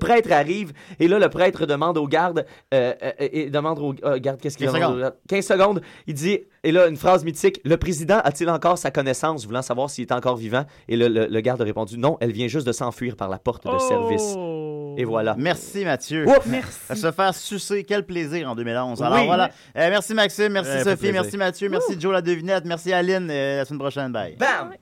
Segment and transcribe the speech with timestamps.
[0.00, 4.18] prêtre arrive et là le prêtre demande aux gardes euh, euh, et demande aux euh,
[4.18, 5.14] gardes qu'est-ce qu'il 15 demande aux gardes?
[5.28, 9.46] 15 secondes il dit et là une phrase mythique le président a-t-il encore sa connaissance
[9.46, 12.32] voulant savoir s'il est encore vivant et le, le- le garde a répondu non elle
[12.32, 14.94] vient juste de s'enfuir par la porte de service Oh.
[14.98, 16.26] et voilà Merci Mathieu.
[16.26, 16.40] Ouf!
[16.46, 16.78] Merci.
[16.88, 19.02] À se faire sucer, quel plaisir en 2011.
[19.02, 19.26] Alors Oui.
[19.26, 19.46] voilà.
[19.76, 23.28] Euh, merci Maxime, merci Ouais, Sophie, merci Mathieu, merci Joe la devinette, merci Aline.
[23.30, 24.36] euh, la semaine prochaine, bye.
[24.36, 24.72] bam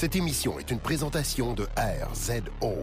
[0.00, 2.74] Cette émission est une présentation de RZO.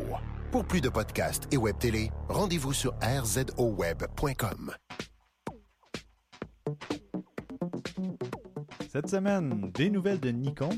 [0.52, 4.72] Pour plus de podcasts et web télé, rendez-vous sur rzoweb.com.
[8.88, 10.70] Cette semaine, des nouvelles de Nikon,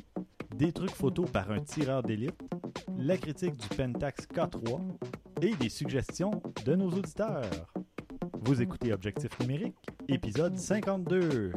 [0.56, 2.40] des trucs photos par un tireur d'élite,
[2.98, 4.80] la critique du Pentax K3
[5.42, 7.74] et des suggestions de nos auditeurs.
[8.44, 9.76] Vous écoutez Objectif numérique,
[10.08, 11.52] épisode 52.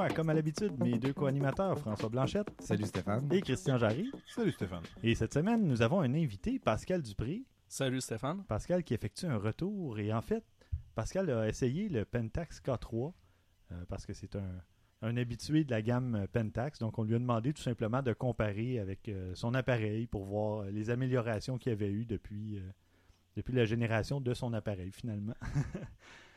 [0.00, 3.30] Moi, comme à l'habitude, mes deux co-animateurs, François Blanchette Salut Stéphane.
[3.30, 4.10] et Christian Jarry.
[4.34, 4.82] Salut Stéphane.
[5.02, 7.42] Et cette semaine, nous avons un invité, Pascal Dupré.
[7.68, 8.42] Salut Stéphane.
[8.44, 9.98] Pascal qui effectue un retour.
[9.98, 10.42] Et en fait,
[10.94, 13.12] Pascal a essayé le Pentax K3
[13.72, 14.62] euh, parce que c'est un,
[15.02, 16.78] un habitué de la gamme Pentax.
[16.78, 20.64] Donc, on lui a demandé tout simplement de comparer avec euh, son appareil pour voir
[20.64, 22.62] les améliorations qu'il y avait eu depuis, euh,
[23.36, 25.34] depuis la génération de son appareil, finalement.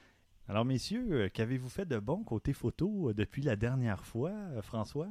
[0.49, 4.62] Alors, messieurs, euh, qu'avez-vous fait de bon côté photo euh, depuis la dernière fois, euh,
[4.62, 5.07] François?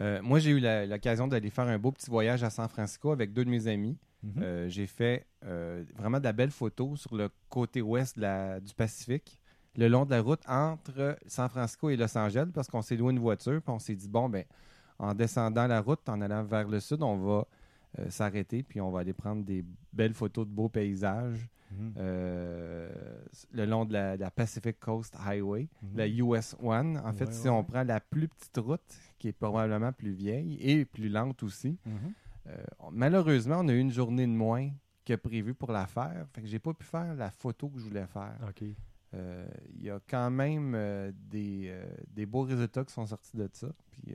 [0.00, 3.32] Euh, moi, j'ai eu l'occasion d'aller faire un beau petit voyage à San Francisco avec
[3.32, 3.98] deux de mes amis.
[4.22, 4.32] Mhm.
[4.42, 8.60] Euh, j'ai fait euh, vraiment de la belle photo sur le côté ouest de la-
[8.60, 9.38] du Pacifique,
[9.76, 13.12] le long de la route entre San Francisco et Los Angeles, parce qu'on s'est loué
[13.12, 14.44] une voiture, puis on s'est dit, bon, ben,
[14.98, 17.46] en descendant la route, en allant vers le sud, on va
[18.10, 21.92] s'arrêter, puis on va aller prendre des belles photos de beaux paysages Mhm.
[21.96, 22.90] euh,
[23.52, 25.88] le long de la, de la Pacific Coast Highway, Mhm.
[25.96, 26.96] la US 1.
[26.96, 28.80] En fait, Ouais, si ouais, on prend la plus petite route,
[29.18, 32.12] qui est probablement plus vieille et plus lente aussi, Mhm.
[32.48, 32.56] euh,
[32.92, 34.70] malheureusement, on a eu une journée de moins
[35.04, 36.26] que prévu pour la faire.
[36.32, 38.36] Fait que j'ai pas pu faire la photo que je voulais faire.
[38.48, 38.64] OK.
[39.14, 40.76] Euh, Il y a quand même
[41.30, 41.74] des,
[42.08, 43.68] des beaux résultats qui sont sortis de ça.
[43.90, 44.14] Puis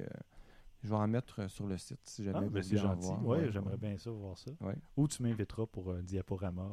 [0.83, 2.95] je vais en mettre euh, sur le site si jamais Ah, vous ben, voulez en
[2.95, 3.25] voir.
[3.25, 3.77] Ouais, Ouais, j'aimerais ouais.
[3.89, 4.51] bien ça voir ça.
[4.61, 4.75] Ouais.
[4.97, 6.63] Ou tu m'inviteras pour un diaporama.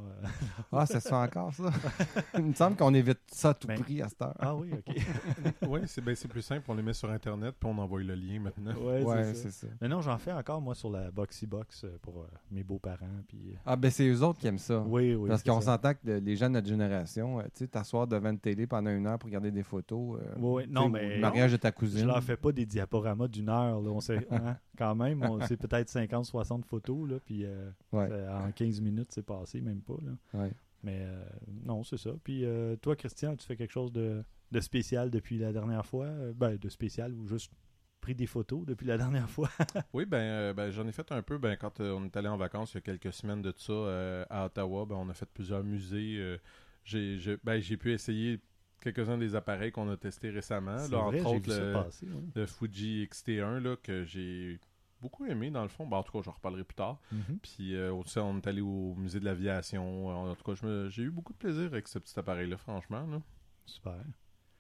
[0.73, 1.71] Ah, ça se fait encore, ça?
[2.39, 4.35] Il me semble qu'on évite ça à tout Ben, prix à cette heure.
[4.39, 4.97] ah oui, ok.
[5.69, 6.65] oui, c'est ben, c'est plus simple.
[6.69, 8.75] On les met sur Internet puis on envoie le lien maintenant.
[8.75, 9.67] Ouais, ouais, c'est ça.
[9.81, 13.07] Mais non, j'en fais encore, moi, sur la Boxy Box euh, pour euh, mes beaux-parents.
[13.29, 13.55] Puis...
[13.65, 14.81] Ah, ben c'est eux autres qui aiment ça.
[14.81, 15.29] Oui, oui.
[15.29, 18.31] Parce qu'on s'entend que le- les gens de notre génération, euh, tu sais, t'asseoir devant
[18.31, 20.19] une télé pendant une heure pour regarder des photos.
[20.21, 20.69] euh, Oui, oui.
[20.71, 21.17] Non, mais.
[21.17, 22.07] Le mariage de ta Je cousine.
[22.07, 23.81] leur fais pas des diaporamas d'une heure.
[23.81, 23.91] Là.
[23.91, 27.09] On sait, hein, quand même, on c'est peut-être 50-60 photos.
[27.11, 28.09] Là, puis euh, Ouais.
[28.29, 29.97] en 15 minutes, c'est passé, même pas.
[30.05, 30.41] Là.
[30.43, 30.53] Ouais.
[30.83, 31.23] Mais euh,
[31.65, 32.11] non, c'est ça.
[32.25, 36.07] Puis euh, toi, Christian, tu fais quelque chose de, de spécial depuis la dernière fois?
[36.07, 37.53] Euh, Ben, de spécial ou juste
[38.01, 39.51] pris des photos depuis la dernière fois?
[39.93, 42.29] Oui, ben, euh, ben, j'en ai fait un peu ben, quand euh, on est allé
[42.29, 44.87] en vacances il y a quelques semaines de ça euh, à Ottawa.
[44.87, 46.17] Ben, on a fait plusieurs musées.
[46.19, 46.39] euh,
[46.83, 48.41] j'ai j'ai- ben, j'ai pu essayer
[48.81, 50.79] quelques-uns des appareils qu'on a testés récemment.
[50.79, 52.07] C'est là, vrai, entre autres, le, passer.
[52.07, 52.23] ouais.
[52.35, 54.59] le Fuji XT1 là, que j'ai
[55.01, 55.87] beaucoup aimé dans le fond.
[55.87, 56.99] Ben, en tout cas, j'en reparlerai plus tard.
[57.13, 57.39] Mhm.
[57.43, 60.09] Puis euh, aussi, on est allé au musée de l'aviation.
[60.09, 63.07] En tout cas, j'ai eu beaucoup de plaisir avec ce petit appareil-là, franchement.
[63.07, 63.21] là.
[63.67, 63.97] Super.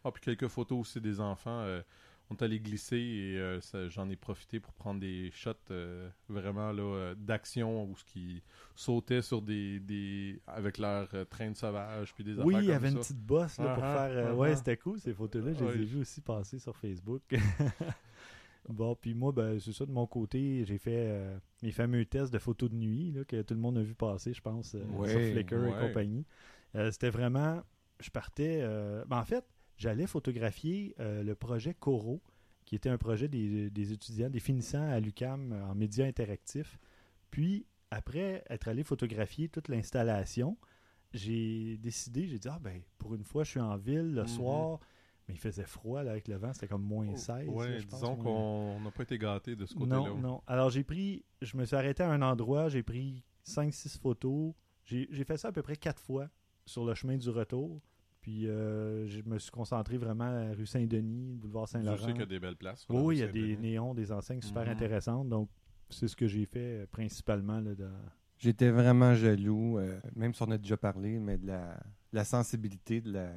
[0.05, 1.61] Ah, puis quelques photos aussi des enfants.
[1.61, 1.83] euh,
[2.31, 6.73] on est allé glisser et euh, j'en ai profité pour prendre des shots euh, vraiment
[6.73, 8.43] là euh, d'action où ce qui
[8.77, 12.67] sautaient sur des, des avec leur euh, train de sauvage puis des Oui, affaires il
[12.67, 14.11] y avait une petite bosse là, pour Uh-huh, faire.
[14.17, 14.37] euh, uh-huh.
[14.37, 15.53] Ouais, c'était cool ces photos-là.
[15.53, 17.23] Je les ai vues aussi passer sur Facebook.
[18.69, 20.65] bon, puis moi, ben, c'est ça de mon côté.
[20.65, 23.79] J'ai fait euh, mes fameux tests de photos de nuit là, que tout le monde
[23.79, 26.27] a vu passer, je pense, euh, Ouais, sur Flickr et compagnie.
[26.77, 27.63] Euh, c'était vraiment.
[28.01, 28.61] Je partais.
[28.63, 29.45] euh, ben, en fait,
[29.81, 32.21] j'allais photographier euh, le projet Coro,
[32.67, 36.79] qui était un projet des, des étudiants, des finissants à l'UCAM en médias interactifs.
[37.31, 40.57] Puis, après être allé photographier toute l'installation,
[41.13, 44.29] j'ai décidé, j'ai dit, ah ben, pour une fois, je suis en ville le Mhm.
[44.29, 44.79] soir,
[45.29, 47.47] Mais il faisait froid là, avec le vent, c'était comme moins 16.
[47.49, 49.97] Oh, Ouais, je pense, disons qu'on n'a pas été gâtés de ce côté-là.
[49.99, 50.43] Non, non.
[50.49, 54.55] Alors j'ai pris, je me suis arrêté à un endroit, j'ai pris 5-6 photos.
[54.85, 56.29] J'ai j'ai fait ça à peu près 4 fois
[56.67, 57.81] sur le chemin du retour.
[58.21, 61.97] Puis euh, je me suis concentré vraiment à la rue Saint-Denis, boulevard Je Saint-Laurent.
[61.99, 62.87] sais qu'il y a des belles places.
[62.91, 64.73] Oui, il y a des néons, des enseignes super Mhm.
[64.73, 65.29] intéressantes.
[65.29, 65.49] Donc
[65.89, 67.61] c'est ce que j'ai fait euh, principalement.
[67.61, 67.91] Là, dans-
[68.39, 71.79] J'étais vraiment jaloux, euh, même si on a déjà parlé, mais de la,
[72.13, 73.33] la sensibilité de la,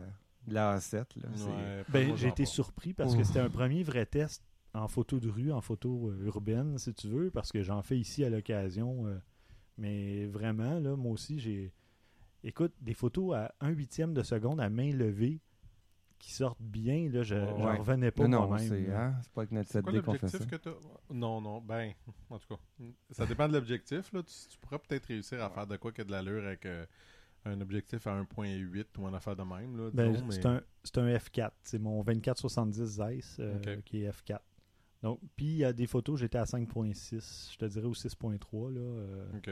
[0.48, 0.96] de la A7.
[1.22, 4.44] là, c'est- Ouais, Ben, j'ai été surpris parce que c'était un premier vrai test
[4.74, 7.98] en photo de rue, en photo euh, urbaine, si tu veux, parce que j'en fais
[7.98, 9.08] ici à l'occasion.
[9.08, 9.18] euh,
[9.78, 11.72] mais vraiment, là, moi aussi, j'ai.
[12.44, 15.40] Écoute, des photos à un huitième de seconde à main levée
[16.20, 17.54] qui sortent bien, là, je Ouais.
[17.58, 18.68] j'en revenais pas non, non, moi-même.
[18.70, 20.38] c'est hein, c'est pas avec notre C'est quoi 7D qu'on fait ça.
[20.38, 21.92] l'objectif que tu Non, non, ben,
[22.30, 22.62] en tout cas,
[23.12, 24.12] ça dépend de l'objectif.
[24.14, 24.24] là.
[24.24, 26.86] Tu, tu pourras peut-être réussir à faire de quoi qui a de l'allure avec euh,
[27.46, 29.76] un objectif à 1.8 ou une affaire de même.
[29.78, 31.52] Là, Ben, disons, mais- c'est un, c'est un F4.
[31.62, 33.84] C'est mon 2470 Zeiss euh, Ok.
[33.84, 34.40] qui est F4.
[35.02, 38.72] Donc, puis il y a des photos, j'étais à 5.6, je te dirais, ou 6.3.
[38.74, 38.80] là.
[38.80, 39.50] euh, Ok.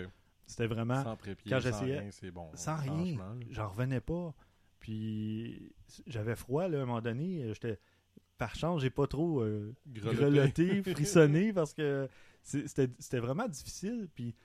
[0.51, 1.03] C'était vraiment.
[1.03, 2.49] Sans prépied, quand sans j'essayais- bon.
[2.53, 3.17] sans rien.
[3.51, 4.33] J'en revenais pas.
[4.79, 5.71] Puis
[6.07, 7.43] j'avais froid là, à un moment donné.
[7.43, 7.79] euh, J'étais
[8.37, 10.81] par chance, j'ai pas trop euh, Grelotté.
[10.93, 12.09] frissonné parce que
[12.43, 14.09] c'était vraiment difficile.
[14.15, 14.35] Puis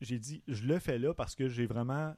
[0.00, 2.14] j'ai dit, je le fais là parce que j'ai vraiment,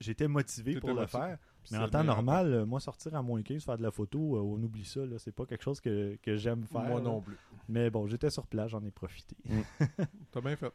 [0.00, 1.38] j'étais motivé pour le faire.
[1.70, 4.40] Mais en temps normal, euh, moi sortir à moins 15, faire de la photo, euh,
[4.40, 5.00] on oublie ça.
[5.18, 6.82] C'est pas quelque chose que, que j'aime faire.
[6.82, 7.36] Moi non plus.
[7.68, 9.36] Mais bon, j'étais sur place, j'en ai profité.
[10.32, 10.72] T'as bien fait.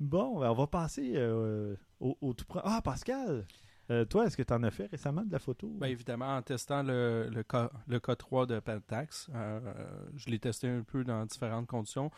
[0.00, 3.46] Bon, ben, on va passer euh, au, au tout pre- Ah, Pascal!
[3.90, 5.68] euh, toi, est-ce que tu en as fait récemment de la photo?
[5.78, 9.60] Ben, évidemment, en testant le, le, K, le K3 de Pentax, euh,
[10.16, 12.10] je l'ai testé un peu dans différentes conditions,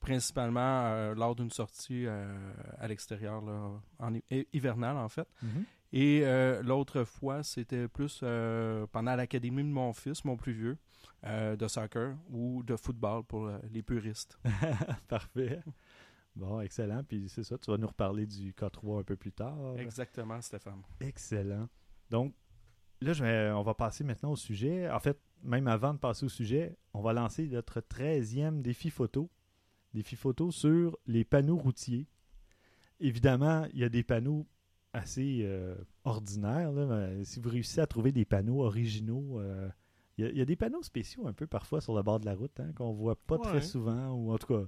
[0.00, 2.06] principalement lors d'une sortie
[2.78, 3.42] à l'extérieur,
[3.98, 5.28] en hi- hivernale en fait.
[5.42, 5.64] Mhm.
[5.92, 10.78] Et euh, l'autre fois, c'était plus euh, pendant l'académie de mon fils, mon plus vieux,
[11.24, 14.38] euh, de soccer ou de football pour les puristes.
[15.08, 15.60] Parfait.
[16.40, 17.04] Bon, excellent.
[17.04, 19.76] Puis c'est ça, tu vas nous reparler du K3 un peu plus tard.
[19.78, 20.82] Exactement, Stéphane.
[21.00, 21.68] Excellent.
[22.10, 22.34] Donc,
[23.02, 24.90] là, je vais- on va passer maintenant au sujet.
[24.90, 29.30] En fait, même avant de passer au sujet, on va lancer notre 13e défi photo.
[29.92, 32.06] Défi photo sur les panneaux routiers.
[33.00, 34.46] Évidemment, il y a des panneaux
[34.92, 36.72] assez euh, ordinaires.
[36.72, 37.24] là.
[37.24, 39.68] Si vous réussissez à trouver des panneaux originaux, euh,
[40.18, 42.20] il y, a- il y a des panneaux spéciaux un peu parfois sur le bord
[42.20, 44.64] de la route hein, qu'on voit pas très souvent, ou en tout cas.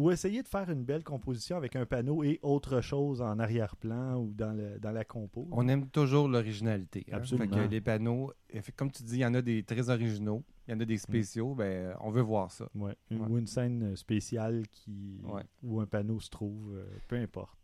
[0.00, 4.16] Ou essayer de faire une belle composition avec un panneau et autre chose en arrière-plan
[4.16, 5.46] ou dans, le, dans la compo.
[5.52, 7.04] On aime toujours l'originalité.
[7.12, 7.16] hein.
[7.18, 7.54] Absolument.
[7.54, 8.32] Fait que les panneaux,
[8.76, 10.96] comme tu dis, il y en a des très originaux, il y en a des
[10.96, 12.66] spéciaux, ben, on veut voir ça.
[12.74, 12.96] Ouais.
[13.10, 13.28] Une- Ouais.
[13.28, 15.42] Ou une scène spéciale qui Ouais.
[15.62, 17.58] où un panneau se trouve, euh, peu importe.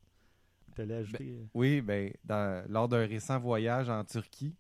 [0.75, 1.31] T'allais ajouter.
[1.41, 4.55] euh, Oui, ben, dans- lors d'un récent voyage en Turquie,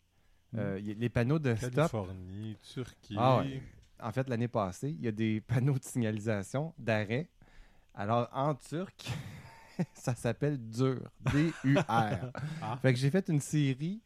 [0.54, 0.58] Mm.
[0.58, 3.16] euh, y a- les panneaux de stop, Californie, Turquie.
[3.18, 3.60] Ah ouais.
[4.00, 7.28] en fait, l'année passée, il y a des panneaux de signalisation d'arrêt.
[7.96, 9.06] Alors, en turc,
[9.94, 11.00] ça s'appelle dur.
[11.32, 11.80] D-U-R.
[12.62, 12.78] Ah.
[12.82, 14.02] Fait que j'ai fait une série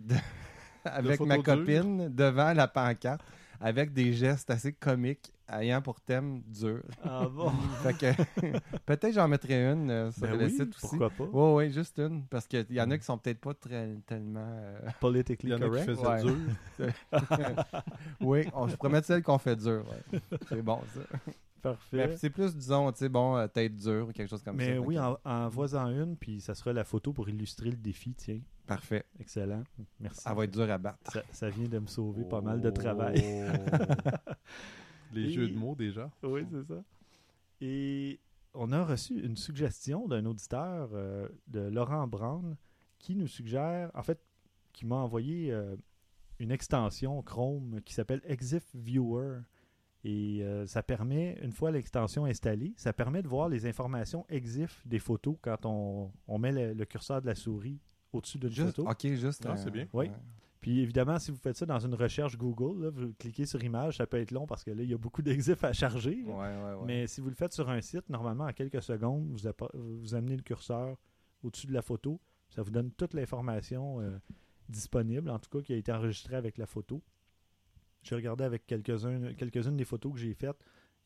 [0.00, 0.14] de-
[0.84, 3.22] avec ma copine devant la pancarte
[3.60, 6.82] avec des gestes assez comiques ayant pour thème dur.
[7.04, 7.50] Ah bon?
[7.82, 8.12] Fait que
[8.86, 10.80] peut-être j'en mettrai une euh, sur Ben le oui, site aussi.
[10.80, 11.24] pourquoi pas?
[11.30, 12.24] Oui, oui, juste une.
[12.26, 14.40] Parce qu'il y en a qui sont peut-être pas très, tellement.
[14.48, 15.84] euh, Il Politically y en a qui correct.
[15.84, 16.22] faisaient Ouais.
[16.22, 16.36] dur.
[18.20, 19.84] Oui, on, je mettre celle qu'on fait dur.
[20.12, 20.20] ouais.
[20.48, 21.32] C'est bon, ça.
[21.62, 22.16] Parfait.
[22.16, 24.64] C'est plus, disons, tu sais, bon, euh, tête dure ou quelque chose comme ça.
[24.66, 28.14] Mais oui, en, en voisant une, puis ça sera la photo pour illustrer le défi,
[28.14, 28.40] tiens.
[28.66, 29.04] Parfait.
[29.18, 29.64] Excellent.
[29.98, 30.22] Merci.
[30.28, 31.10] Elle va être dure à battre.
[31.12, 33.22] ça, ça vient de me sauver pas mal de travail.
[33.22, 34.32] Oh.
[35.12, 36.10] Les Et- jeux de mots déjà.
[36.22, 36.82] Oui, c'est ça.
[37.60, 38.20] Et
[38.54, 42.56] on a reçu une suggestion d'un auditeur euh, de Laurent Brown
[42.98, 44.20] qui nous suggère, en fait,
[44.72, 45.76] qui m'a envoyé euh,
[46.38, 49.38] une extension Chrome qui s'appelle Exif Viewer.
[50.02, 54.82] Et euh, ça permet, une fois l'extension installée, ça permet de voir les informations EXIF
[54.86, 57.78] des photos quand on, on met le, le curseur de la souris
[58.12, 58.88] au-dessus d'une photo.
[58.88, 59.44] ok, juste.
[59.46, 59.86] Ah, euh, c'est bien.
[59.92, 60.06] Oui.
[60.06, 60.12] ouais.
[60.60, 63.96] Puis évidemment, si vous faites ça dans une recherche Google, là, vous cliquez sur image,
[63.96, 66.22] ça peut être long parce que là, il y a beaucoup d'EXIF à charger.
[66.26, 66.84] Ouais, ouais, ouais.
[66.86, 69.48] Mais si vous le faites sur un site, normalement, en quelques secondes, vous,
[70.00, 70.96] vous amenez le curseur
[71.42, 72.20] au-dessus de la photo.
[72.50, 74.18] Ça vous donne toute l'information euh,
[74.68, 77.02] disponible, en tout cas qui a été enregistrée avec la photo.
[78.02, 80.58] J'ai regardé avec quelques-unes des photos que j'ai faites.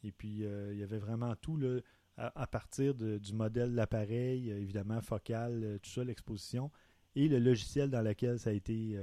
[0.03, 1.81] Et puis, euh, il y avait vraiment tout là,
[2.17, 6.71] à, partir du modèle de l'appareil, euh, évidemment, focal, euh, tout ça, l'exposition,
[7.17, 8.99] et le logiciel dans lequel ça a été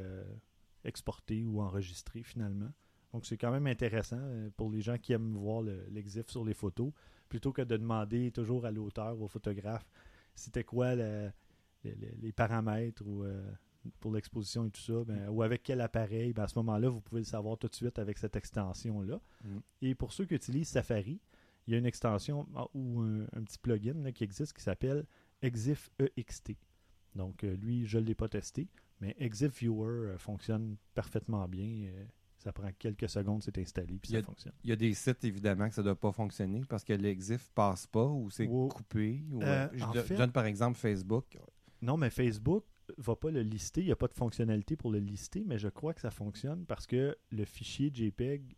[0.83, 2.71] exporté ou enregistré finalement.
[3.13, 4.21] Donc, c'est quand même intéressant
[4.57, 6.91] pour les gens qui aiment voir le- l'exif sur les photos,
[7.29, 9.85] plutôt que de demander toujours à l'auteur ou au photographe
[10.33, 11.29] c'était quoi le-
[11.83, 13.23] le- le- les paramètres ou
[13.99, 17.01] pour l'exposition et tout ça, ben, ou avec quel appareil, ben, à ce moment-là, vous
[17.01, 19.19] pouvez le savoir tout de suite avec cette extension-là.
[19.43, 19.57] Mm.
[19.81, 21.19] Et pour ceux qui utilisent Safari,
[21.67, 24.63] il y a une extension ah, ou un, un petit plugin là, qui existe qui
[24.63, 25.05] s'appelle
[25.41, 26.53] Exif EXT.
[27.15, 28.67] Donc, euh, lui, je ne l'ai pas testé,
[28.99, 31.87] mais Exif Viewer euh, fonctionne parfaitement bien.
[31.87, 32.05] euh,
[32.37, 34.53] ça prend quelques secondes, c'est installé, puis a- ça fonctionne.
[34.63, 37.51] Il y a des sites, évidemment, que ça ne doit pas fonctionner parce que l'exif
[37.53, 39.23] passe pas ou c'est Ou- coupé.
[39.31, 41.37] ou- je, en do- fait- je donne par exemple Facebook.
[41.83, 42.63] Non, mais Facebook
[42.97, 43.81] va pas le lister.
[43.81, 46.65] Il n'y a pas de fonctionnalité pour le lister, mais je crois que ça fonctionne
[46.65, 48.55] parce que le fichier JPEG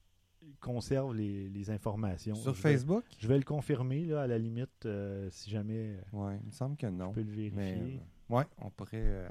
[0.60, 2.36] conserve les, les informations.
[2.36, 3.06] Sur Je vais- Facebook?
[3.18, 6.52] Je vais le confirmer, là, à la limite, euh, si jamais euh, Oui, il me
[6.52, 7.12] semble que je non.
[7.14, 7.52] peux le vérifier.
[7.56, 8.00] Mais
[8.34, 9.28] ouais, on pourrait euh,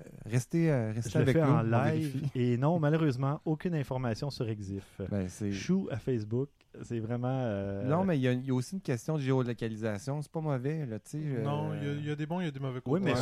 [0.00, 1.52] euh, rester, euh, rester je le avec fais nous.
[1.52, 2.28] en live.
[2.34, 5.00] Et non, malheureusement, aucune information sur Exif.
[5.10, 6.48] Ben, c'est- Chou à Facebook,
[6.82, 7.28] c'est vraiment...
[7.42, 10.22] euh, Non, mais il y, a- il y a aussi une question de géolocalisation.
[10.22, 11.42] C'est pas mauvais, là, tu sais.
[11.42, 12.90] Non, il y a- il y, a des bons, il y a des mauvais côtés.
[12.92, 13.14] Oui, mais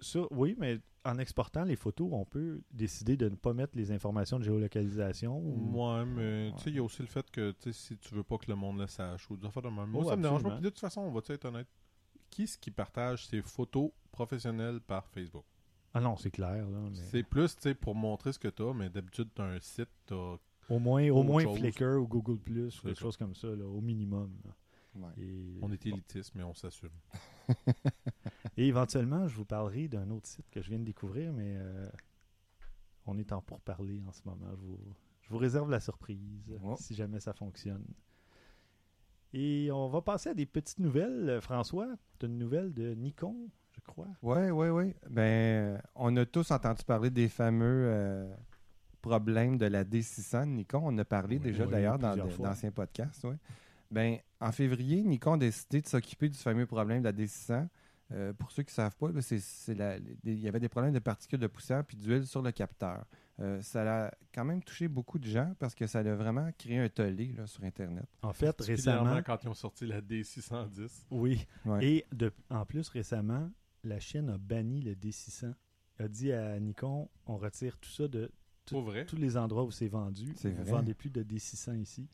[0.00, 0.20] ça.
[0.30, 4.38] Oui, mais en exportant les photos, on peut décider de ne pas mettre les informations
[4.38, 5.38] de géolocalisation.
[5.38, 7.96] ou- Ouais, mais tu sais, il y a aussi le fait que tu sais, si
[7.98, 9.86] tu veux pas que le monde le sache ou des affaires de même.
[9.90, 10.48] Moi, Oh, ça me dérange pas.
[10.48, 10.56] absolument.
[10.56, 11.66] Puis de toute façon, on va être honnête.
[12.30, 15.44] Qui est-ce qui partage ses photos professionnelles par Facebook
[15.92, 16.68] Ah non, c'est clair.
[16.68, 19.60] Là, mais C'est plus pour montrer ce que tu as, mais d'habitude, tu as un
[19.60, 21.58] site, tu Au moins, au moins chose.
[21.58, 24.32] Flickr ou Google Plus, C'est quelque chose comme ça, là, au minimum.
[24.44, 24.50] là.
[24.96, 25.12] Ouais.
[25.18, 26.90] Et, On est élitiste, mais on s'assume.
[28.56, 31.88] et éventuellement, je vous parlerai d'un autre site que je viens de découvrir, mais euh,
[33.06, 34.46] on est en pourparler en ce moment.
[34.56, 34.78] Je vous,
[35.22, 36.76] je vous réserve la surprise Oh.
[36.78, 37.84] si jamais ça fonctionne.
[39.32, 41.28] Et on va passer à des petites nouvelles.
[41.28, 41.88] Euh, François,
[42.20, 43.48] tu as une nouvelle de Nikon,
[43.84, 44.08] crois.
[44.22, 44.94] Oui, oui, oui.
[45.10, 48.34] Ben, on a tous entendu parler des fameux euh,
[49.02, 50.80] problèmes de la D600 de Nikon.
[50.84, 53.24] On en a parlé Oui, déjà oui, d'ailleurs dans d'anciens podcasts.
[53.24, 53.36] ouais.
[53.90, 57.68] Ben, en février, Nikon a décidé de s'occuper du fameux problème de la D600.
[58.12, 59.08] Euh, pour ceux qui ne savent pas,
[60.24, 63.04] il y avait des problèmes de particules de poussière puis d'huile sur le capteur.
[63.40, 66.78] Euh, ça a quand même touché beaucoup de gens parce que ça a vraiment créé
[66.78, 68.04] un tollé là, sur Internet.
[68.22, 71.06] En fait, récemment, quand ils ont sorti la D610.
[71.10, 71.46] oui.
[71.64, 71.84] Ouais.
[71.84, 73.50] Et de, en plus, récemment,
[73.88, 75.52] la Chine a banni le D600.
[76.00, 78.30] A dit à Nikon, on retire tout ça de
[78.66, 79.04] tout- Pour vrai?
[79.06, 80.34] tous les endroits où c'est vendu.
[80.42, 82.08] Vous ne vendez plus de D600 ici.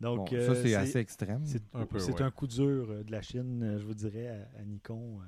[0.00, 1.42] Donc, Bon, euh, ça, c'est assez extrême.
[1.46, 2.30] c'est- Un ouais.
[2.34, 5.20] coup dur euh, de la Chine, euh, je vous dirais, à, à Nikon.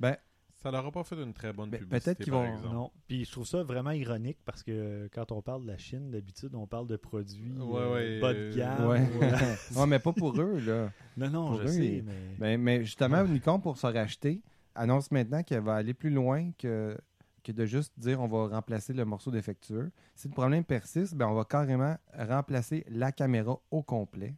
[0.00, 0.16] Ben,
[0.54, 2.04] Ça leur a pas fait une très bonne Ben, publicité.
[2.14, 2.72] peut-être qu'ils vont- exemple.
[2.74, 2.90] Non.
[3.08, 6.54] Puis je trouve ça vraiment ironique parce que quand on parle de la Chine, d'habitude,
[6.54, 8.86] on parle de produits Ouais, euh, ouais, bas de euh, gamme.
[8.86, 9.00] ouais.
[9.88, 10.92] mais pas pour eux, là.
[11.16, 12.36] non, non, Pour je eux, sais, mais...
[12.38, 14.40] Ben, mais justement, Nikon, pour se racheter,
[14.74, 16.96] annonce maintenant qu'elle va aller plus loin que,
[17.42, 19.90] que de juste dire on va remplacer le morceau défectueux.
[20.14, 24.36] Si le problème persiste, ben, on va carrément remplacer la caméra au complet.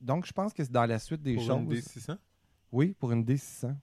[0.00, 1.56] Donc, je pense que c'est dans la suite des Pour choses.
[1.60, 2.16] une D600
[2.72, 3.74] Oui, pour une D600.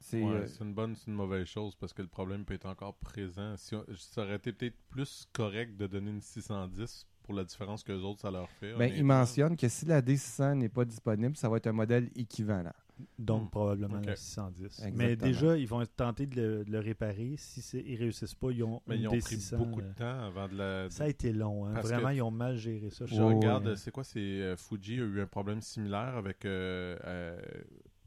[0.00, 2.54] C'est, Ouais, euh, c'est une bonne, c'est une mauvaise chose parce que le problème peut
[2.54, 3.54] être encore présent.
[3.56, 7.82] Si on- ça aurait été peut-être plus correct de donner une 610 pour la différence
[7.82, 8.74] que les autres ça leur fait.
[8.74, 12.08] ben, il mentionne que si la D600 n'est pas disponible, ça va être un modèle
[12.14, 12.72] équivalent.
[13.18, 13.50] Donc, Hmm.
[13.50, 14.06] probablement Ok.
[14.06, 14.64] la 610.
[14.64, 14.96] Exactement.
[14.96, 17.34] Mais déjà, ils vont tenter de le, de le réparer.
[17.36, 19.86] Si c'est- ils réussissent pas, ils ont Mais une ils ont pris D600, beaucoup de
[19.86, 20.90] euh, temps avant de la.
[20.90, 21.66] Ça a été long.
[21.66, 21.80] hein.
[21.80, 23.06] Vraiment, ils ont mal géré ça.
[23.06, 23.76] Je regarde, ouais.
[23.76, 26.44] c'est quoi C'est euh, Fuji a eu un problème similaire avec.
[26.44, 27.40] euh, euh,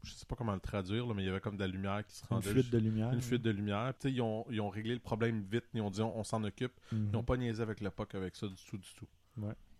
[0.04, 2.04] je sais pas comment le traduire, là, mais il y avait comme de la lumière
[2.04, 2.50] qui se Une rendait.
[2.50, 3.12] fuite de lumière.
[3.12, 3.92] une fuite de lumière.
[4.04, 5.64] Ils ont, ils ont réglé le problème vite.
[5.74, 6.72] Ils ont dit on, on s'en occupe.
[6.90, 7.06] Mhm.
[7.06, 9.06] Ils n'ont pas niaisé avec le POC avec ça du tout, du tout.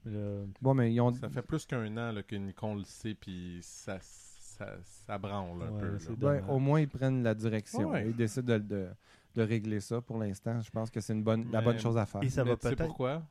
[0.06, 1.12] Euh, Bon, mais ils ont.
[1.12, 3.98] Ça fait plus qu'un an là, que Nikon le sait, puis ça,
[4.66, 4.76] ça,
[5.06, 6.44] ça branle un Ouais, peu.
[6.48, 7.90] au moins, ils prennent la direction.
[7.90, 8.08] Ouais.
[8.08, 8.88] Ils décident de, de-
[9.34, 10.60] de régler ça pour l'instant.
[10.60, 12.22] Je pense que c'est une bonne, la bonne chose à faire.
[12.22, 12.86] Et ça Mais va tu sais peut-être.
[12.88, 13.22] pourquoi?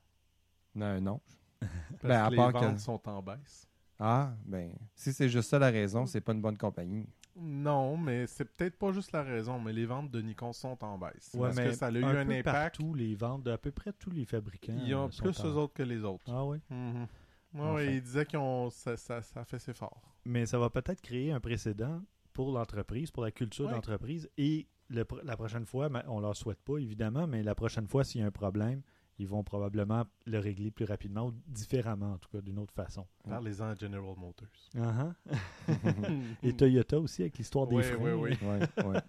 [0.75, 1.21] Non, non.
[1.59, 1.71] Parce
[2.03, 3.67] Ben, à que part les que- ventes sont en baisse.
[3.99, 7.07] Ah, ben, si c'est juste ça la raison, c'est pas une bonne compagnie.
[7.35, 10.97] Non, mais c'est peut-être pas juste la raison, mais les ventes de Nikon sont en
[10.97, 11.29] baisse.
[11.35, 12.43] Ouais, parce mais que ça a eu un un, peu impact.
[12.77, 14.73] partout, les ventes d'à peu près tous les fabricants.
[14.75, 16.25] Il y a euh, plus en- eux autres que les autres.
[16.27, 16.57] Ah oui?
[16.69, 17.07] Mhm.
[17.53, 17.73] Ouais, Enfin.
[17.75, 18.37] ouais, ils disaient que
[18.71, 20.01] ça, ça, ça fait ses forts.
[20.25, 22.01] Mais ça va peut-être créer un précédent
[22.33, 23.71] pour l'entreprise, pour la culture Ouais.
[23.71, 24.29] d'entreprise.
[24.37, 28.03] Et le la prochaine fois, ben, on leur souhaite pas évidemment, mais la prochaine fois,
[28.03, 28.81] s'il y a un problème,
[29.19, 33.05] ils vont probablement le régler plus rapidement ou différemment, en tout cas, d'une autre façon.
[33.27, 34.47] Parlez-en à General Motors.
[34.75, 35.13] Uh-huh.
[36.43, 38.15] Et Toyota aussi, avec l'histoire des Ouais, freins.
[38.15, 38.37] ouais.
[38.41, 38.99] Ouais, ouais.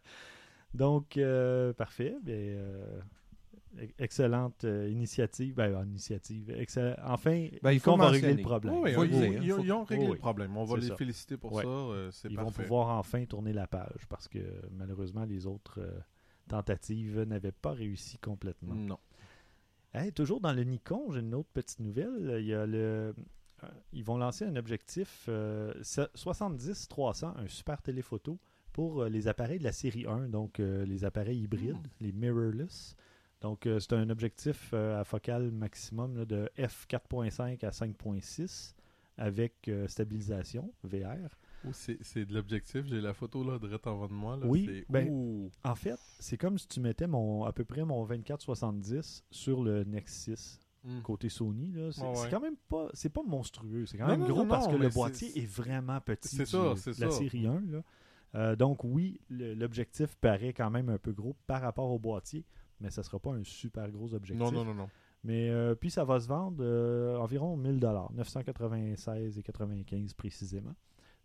[0.75, 2.17] Donc, euh, parfait.
[2.23, 3.01] Bien, euh,
[3.99, 5.55] excellente euh, initiative.
[5.55, 6.51] Ben, initiative.
[6.51, 8.75] excell- Enfin, Ben, il faut va régler le problème.
[8.75, 10.57] Oui, ils, ils- Faut- ils ont réglé le problème.
[10.57, 10.97] On va les ça.
[10.97, 11.67] féliciter pour ça.
[11.67, 12.45] euh, Ils parfait.
[12.45, 14.39] vont pouvoir enfin tourner la page parce que
[14.73, 15.99] malheureusement, les autres euh,
[16.49, 18.75] tentatives n'avaient pas réussi complètement.
[18.75, 18.99] Non.
[19.95, 22.37] Hey, toujours dans le Nikon, j'ai une autre petite nouvelle.
[22.41, 23.15] Il y a le,
[23.93, 28.39] ils vont lancer un objectif euh, 70-300, un super téléphoto
[28.73, 32.97] pour euh, les appareils de la série 1, donc euh, les appareils hybrides, les mirrorless.
[33.43, 38.75] Donc, euh, c'est un objectif euh, à focale maximum là, de f4.5 à 5.6
[39.19, 41.29] avec euh, stabilisation VR.
[41.67, 42.87] Oh, c'est de l'objectif.
[42.87, 44.37] J'ai la photo là, direct en avant de moi.
[44.37, 44.47] Là.
[44.47, 45.51] Oui, ben, Ouh.
[45.65, 49.85] En fait, c'est comme si tu mettais mon, à peu près mon 2470 sur le
[49.85, 51.01] Nexus Hmm.
[51.03, 51.73] côté Sony.
[51.93, 52.29] C'est ouais.
[52.29, 53.87] quand même pas, c'est pas monstrueux.
[53.87, 56.35] C'est quand même non, gros non, parce que le boîtier est vraiment petit.
[56.35, 57.19] C'est ça, c'est de la ça.
[57.19, 57.63] série 1.
[58.35, 58.57] là.
[58.57, 62.45] Donc oui, l'objectif paraît quand même un peu gros par rapport au boîtier,
[62.83, 64.39] mais ça sera pas un super gros objectif.
[64.45, 64.91] Non, non, non, non.
[65.25, 70.75] Mais euh, puis ça va se vendre euh, environ 1000 dollars, 996 et 95 précisément.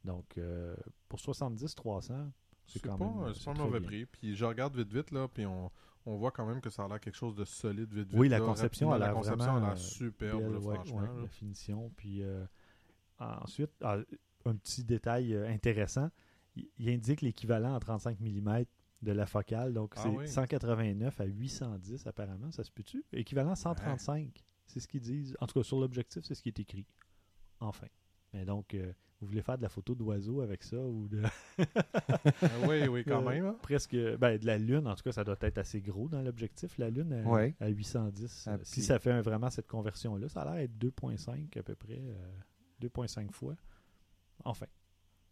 [0.06, 0.76] Donc euh,
[1.10, 2.32] pour 70 300,
[2.68, 3.88] c'est quand pas, même euh, c'est pas un mauvais bien.
[3.88, 4.06] prix.
[4.06, 5.72] Puis je regarde vite, vite, là, puis on,
[6.06, 8.20] on voit quand même que ça a l'air quelque chose de solide, vite, vite.
[8.20, 8.46] Oui, la là.
[8.46, 11.00] conception a la conception a l'air superbe, Belle, là, ouais, franchement.
[11.00, 11.22] ouais, là.
[11.24, 11.92] la finition.
[11.98, 12.22] Puis
[13.20, 13.98] ensuite, ah,
[14.46, 16.10] un petit détail intéressant,
[16.56, 18.66] il, il indique l'équivalent en 35 mm
[19.02, 19.74] de la focale.
[19.74, 20.28] Donc Ah c'est oui.
[20.28, 23.04] 189 à 810 apparemment, ça se peut-tu?
[23.14, 25.36] Équivalent 135, c'est ce qu'ils disent.
[25.40, 26.86] En tout cas, sur l'objectif, c'est ce qui est écrit.
[27.60, 27.88] Enfin.
[28.34, 31.24] Mais donc, euh, vous voulez faire de la photo d'oiseau avec ça ou de
[31.58, 33.46] Ah oui, oui, quand Euh, même.
[33.46, 33.58] hein.
[33.62, 36.78] presque ben, de la lune en tout cas ça doit être assez gros dans l'objectif
[36.78, 37.56] la lune à, Ouais.
[37.60, 40.46] à 810 Ah, Euh, puis- si ça fait un- vraiment cette conversion là ça a
[40.54, 42.38] l'air être 2.5 à peu près euh,
[42.80, 43.56] 2.5 fois
[44.44, 44.68] enfin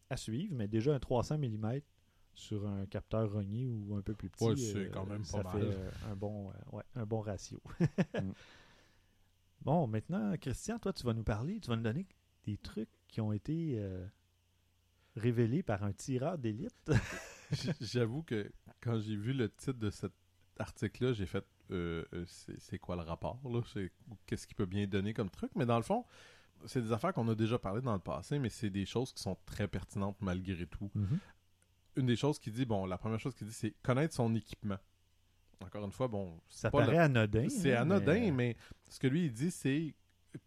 [0.10, 1.82] à suivre mais déjà un 300 mm
[2.36, 5.42] sur un capteur rogné ou un peu plus petit Ouais, c'est euh, quand même ça
[5.44, 5.72] pas fait mal.
[5.72, 7.62] euh, un bon euh, ouais, un bon ratio
[8.22, 8.32] Mm.
[9.64, 12.06] bon maintenant Christian toi tu vas nous parler tu vas nous donner
[12.46, 14.06] des trucs qui ont été euh,
[15.16, 16.92] révélés par un tireur d'élite
[17.80, 18.52] J'avoue que
[18.82, 20.12] quand j'ai vu le titre de cet
[20.58, 23.62] article-là, j'ai fait euh, c'est c'est quoi le rapport là?
[23.72, 23.92] C'est-
[24.26, 25.52] Qu'est-ce qu'il peut bien donner comme truc?
[25.56, 26.06] Mais dans le fond,
[26.66, 29.22] c'est des affaires qu'on a déjà parlé dans le passé, mais c'est des choses qui
[29.22, 30.92] sont très pertinentes malgré tout.
[31.98, 34.78] Une des choses qu'il dit, bon, la première chose qu'il dit, c'est connaître son équipement.
[35.62, 37.48] Encore une fois, bon, Ça pas paraît anodin.
[37.50, 38.58] C'est là, anodin, mais- mais...
[38.90, 39.94] ce que lui, il dit, c'est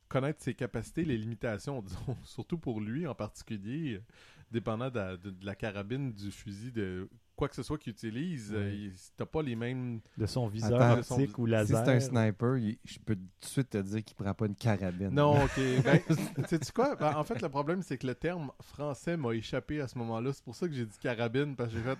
[0.09, 4.02] connaître ses capacités, les limitations, disons, surtout pour lui en particulier, euh,
[4.50, 7.92] dépendant de, la- de- de la carabine, du fusil, de quoi que ce soit qu'il
[7.92, 10.00] utilise, euh, il- t'as pas les mêmes...
[10.16, 11.85] de son viseur Attends, optique ou Si laser.
[11.87, 14.56] c'est un sniper, il- je peux tout de suite te dire qu'il prend pas une
[14.56, 15.10] carabine.
[15.10, 15.50] Non, ok.
[15.84, 16.00] Ben,
[16.47, 16.97] sais-tu quoi?
[16.97, 20.32] Ben, en fait, le problème, c'est que le terme français m'a échappé à ce moment-là.
[20.32, 21.99] C'est pour ça que j'ai dit carabine, parce que j'ai fait...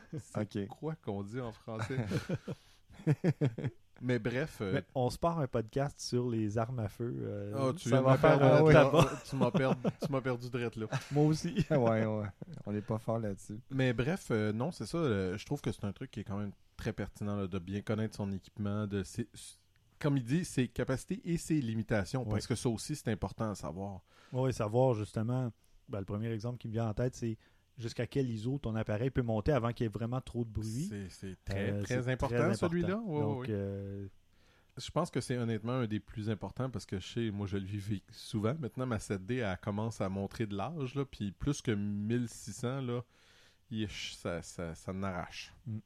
[0.51, 1.97] C'est quoi qu'on dit en français?
[4.01, 4.59] mais bref...
[4.61, 7.15] euh, Mais on se part un podcast sur les armes à feu.
[7.21, 8.17] euh, ah, tu faire un
[8.73, 9.09] tabac.
[9.29, 9.81] tu m'as perdu,
[10.23, 10.87] perdu de là.
[11.13, 11.55] Moi aussi.
[11.71, 12.27] ouais, ouais.
[12.67, 13.59] On n'est pas fort là-dessus.
[13.71, 14.99] Mais bref, euh, non, c'est ça.
[14.99, 17.59] euh, je trouve que c'est un truc qui est quand même très pertinent là, de
[17.59, 19.29] bien connaître son équipement, de ses-
[19.99, 23.55] comme il dit, ses capacités et ses limitations, parce que ça aussi, c'est important à
[23.57, 24.01] savoir.
[24.33, 25.51] Oui, savoir justement.
[25.89, 27.37] ben, le premier exemple qui me vient en tête, c'est
[27.79, 30.91] jusqu'à quel ISO ton appareil peut monter avant qu'il y ait vraiment trop de bruit.
[31.09, 32.97] C'est- très, Euh, très c'est important, celui-là?
[32.99, 34.07] Ouais, Donc, euh,
[34.77, 37.57] Je pense que c'est honnêtement un des plus importants parce que je sais, moi je
[37.57, 38.55] le vis souvent.
[38.61, 43.03] Maintenant, ma 7D, elle commence à montrer de l'âge, là, puis plus que 1600, là,
[43.89, 45.53] ça, ça, ça n'arrache.
[45.67, 45.79] Mm.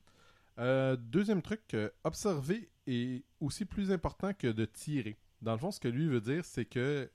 [0.58, 1.74] Euh, deuxième truc,
[2.04, 5.16] observer est aussi plus important que de tirer.
[5.40, 7.10] Dans le fond, ce que lui veut dire, c'est que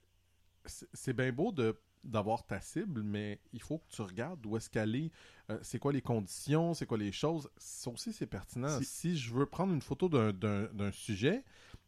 [0.64, 4.68] c'est bien beau de d'avoir ta cible, mais il faut que tu regardes où est-ce
[4.70, 5.10] qu'elle est,
[5.50, 7.48] euh, c'est quoi les conditions, c'est quoi les choses.
[7.56, 8.78] Ça aussi, c'est pertinent.
[8.78, 11.44] Si- Si je veux prendre une photo d'un- d'un d'un sujet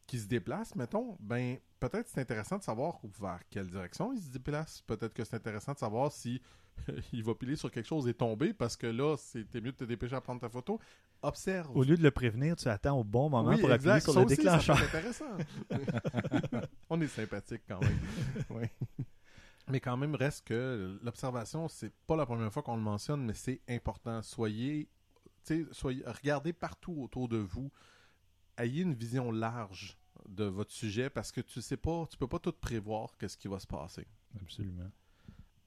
[0.07, 4.31] qui se déplace, mettons, ben peut-être c'est intéressant de savoir vers quelle direction il se
[4.31, 4.83] déplace.
[4.83, 6.41] Peut-être que c'est intéressant de savoir si
[7.13, 9.85] il va piler sur quelque chose et tomber, parce que là, c'était mieux de te
[9.85, 10.81] dépêcher à prendre ta photo.
[11.23, 11.77] Observe.
[11.77, 14.05] au lieu de le prévenir, tu attends au bon moment Oui, pour appuyer exact.
[14.05, 14.79] sur Ça le aussi, déclencheur.
[14.83, 15.37] être intéressant.
[16.89, 17.99] On est sympathique quand même.
[18.49, 18.65] Oui.
[19.69, 23.35] Mais quand même, reste que l'observation, c'est pas la première fois qu'on le mentionne, mais
[23.35, 24.21] c'est important.
[24.23, 24.89] Soyez,
[25.45, 27.71] tu sais, soyez, regardez partout autour de vous.
[28.57, 29.97] Ayez une vision large
[30.29, 33.49] de votre sujet parce que tu sais pas, tu peux pas tout prévoir qu'est-ce qui
[33.49, 34.07] va se passer.
[34.41, 34.91] Absolument.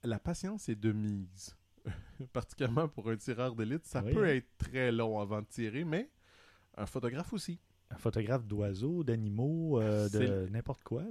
[0.03, 1.55] La patience est de mise.
[2.33, 4.35] Particulièrement pour un tireur d'élite, ça Oui, peut hein.
[4.35, 6.09] être très long avant de tirer, mais
[6.77, 7.59] un photographe aussi.
[7.93, 11.03] Un photographe d'oiseaux, d'animaux, euh, de n'importe quoi.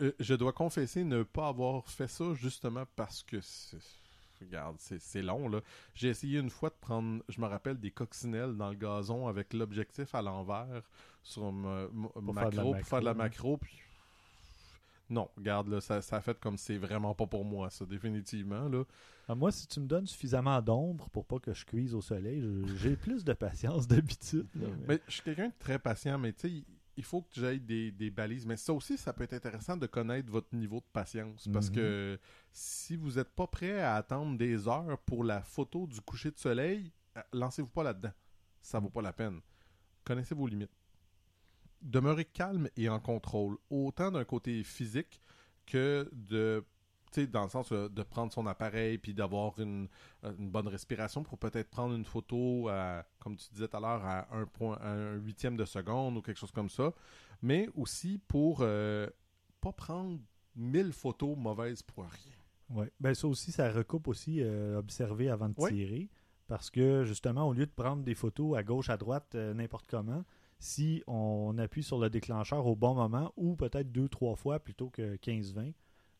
[0.00, 3.76] Euh, je dois confesser ne pas avoir fait ça justement parce que c'est-
[4.40, 5.60] regarde, c'est long là.
[5.94, 9.52] J'ai essayé une fois de prendre, je me rappelle des coccinelles dans le gazon avec
[9.52, 10.82] l'objectif à l'envers
[11.22, 13.78] sur ma, ma- Pour faire macro pour faire de la macro, macro puis
[15.10, 18.68] non, regarde là, ça, ça a fait comme c'est vraiment pas pour moi ça définitivement
[18.68, 18.84] là.
[19.28, 22.42] Ah, moi, si tu me donnes suffisamment d'ombre pour pas que je cuise au soleil,
[22.76, 24.46] j'ai plus de patience d'habitude.
[24.54, 26.64] mais- Mais je suis quelqu'un de très patient, mais tu sais,
[26.96, 28.44] il- faut que j'aille des, des balises.
[28.46, 31.46] Mais ça aussi, ça peut être intéressant de connaître votre niveau de patience.
[31.52, 31.74] Parce Mhm.
[31.76, 32.18] que
[32.50, 36.38] si vous n'êtes pas prêt à attendre des heures pour la photo du coucher de
[36.38, 38.12] soleil, euh, lancez-vous pas là-dedans.
[38.60, 39.40] Ça vaut pas la peine.
[40.04, 40.72] Connaissez vos limites.
[41.82, 45.20] Demeurer calme et en contrôle, autant d'un côté physique
[45.66, 46.64] que de
[47.32, 49.88] dans le sens euh, de prendre son appareil puis d'avoir une,
[50.24, 53.80] euh, une bonne respiration pour peut-être prendre une photo à, comme tu disais tout à
[53.80, 56.92] l'heure, à un, point, à un huitième de seconde ou quelque chose comme ça.
[57.42, 59.08] Mais aussi pour euh,
[59.60, 60.20] pas prendre
[60.54, 62.34] mille photos mauvaises pour rien.
[62.70, 62.92] Ouais.
[63.00, 65.70] Ben, ça aussi, ça recoupe aussi euh, observer avant de Oui.
[65.72, 66.10] tirer.
[66.46, 69.86] Parce que justement, au lieu de prendre des photos à gauche, à droite, euh, n'importe
[69.86, 70.24] comment,
[70.58, 74.90] si on appuie sur le déclencheur au bon moment, ou peut-être deux, trois fois plutôt
[74.90, 75.72] que 15-20,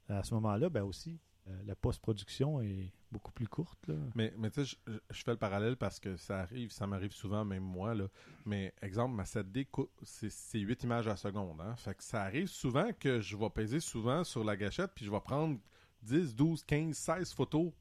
[0.09, 3.79] à ce moment-là, ben aussi, euh, la post-production est beaucoup plus courte.
[3.89, 3.95] Là.
[4.15, 7.45] Mais, mais tu sais, je, fais le parallèle parce que ça arrive, ça m'arrive souvent,
[7.45, 7.95] même moi.
[7.95, 8.09] Là.
[8.45, 11.61] Mais exemple, ma 7D, cou- c'est c'est 8 images à seconde.
[11.61, 11.75] Hein?
[11.77, 15.11] Fait que ça arrive souvent que je vais peser souvent sur la gâchette, puis je
[15.11, 15.59] vais prendre
[16.03, 17.73] 10, 12, 15, 16 photos.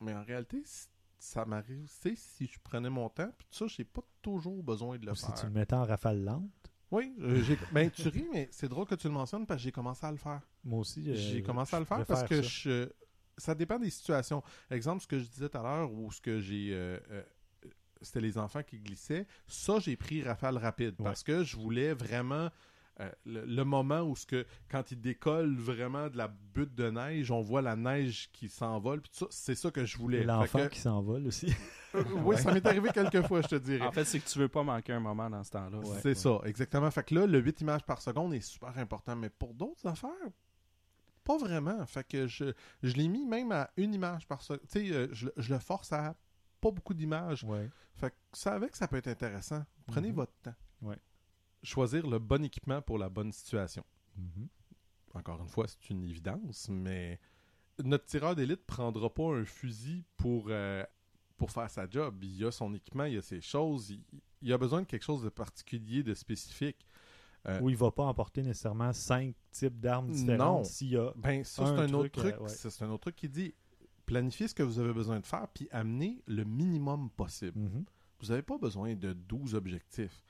[0.00, 3.66] Mais en réalité, c- ça m'arrive, tu sais, si je prenais mon temps, puis ça,
[3.66, 5.34] j'ai pas toujours besoin de le Ou si faire.
[5.34, 6.50] tu le mettais en rafale lente.
[6.90, 9.64] Oui, euh, j'ai- ben, tu ris, mais c'est drôle que tu le mentionnes parce que
[9.64, 10.40] j'ai commencé à le faire.
[10.64, 12.48] Moi aussi, euh, J'ai commencé à le faire parce que ça.
[12.48, 12.88] je,
[13.36, 14.42] ça dépend des situations.
[14.70, 16.70] Exemple, ce que je disais tout à l'heure, ou ce que j'ai.
[16.72, 17.22] euh, euh,
[18.02, 19.26] c'était les enfants qui glissaient.
[19.46, 22.50] Ça, j'ai pris rafale rapide parce que je voulais vraiment.
[23.00, 26.90] Euh, le, le moment où ce que quand ils décollent vraiment de la butte de
[26.90, 30.24] neige, on voit la neige qui s'envole, puis tout ça, c'est ça que je voulais.
[30.24, 31.52] L'enfant que- qui s'envole aussi.
[31.94, 33.86] Euh, oui, ça m'est arrivé quelques fois, je te dirais.
[33.86, 35.78] En fait, c'est que tu veux pas manquer un moment dans ce temps-là.
[35.78, 35.98] Ouais.
[36.02, 36.90] c'est ça, exactement.
[36.90, 40.10] Fait que là, le 8 images par seconde est super important, mais pour d'autres affaires,
[41.24, 41.84] pas vraiment.
[41.86, 44.62] Fait que je, je l'ai mis même à une image par seconde.
[44.70, 46.14] Tu sais, euh, je, le- je le force à
[46.60, 47.44] pas beaucoup d'images.
[47.44, 47.68] Ouais.
[47.94, 49.62] Fait que ça avec, ça peut être intéressant.
[49.86, 50.14] Prenez Mhm.
[50.14, 50.54] votre temps.
[50.82, 50.96] Ouais.
[51.66, 53.84] Choisir le bon équipement pour la bonne situation.
[54.16, 54.48] Mhm.
[55.14, 57.18] Encore une fois, c'est une évidence, mais
[57.82, 60.84] notre tireur d'élite prendra pas un fusil pour, euh,
[61.36, 62.22] pour faire sa job.
[62.22, 64.00] Il a son équipement, il a ses choses, il,
[64.42, 66.86] il a besoin de quelque chose de particulier, de spécifique.
[67.48, 70.12] Euh, Où il va pas emporter nécessairement cinq types d'armes Non.
[70.14, 72.34] différentes s'il y a Ben, ça, Un c'est un, truc, autre truc.
[72.34, 72.48] euh, ouais.
[72.48, 73.54] ça, C'est un autre truc qui dit
[74.04, 77.58] planifiez ce que vous avez besoin de faire, puis amenez le minimum possible.
[77.58, 77.84] Mhm.
[78.20, 80.22] Vous n'avez pas besoin de 12 objectifs.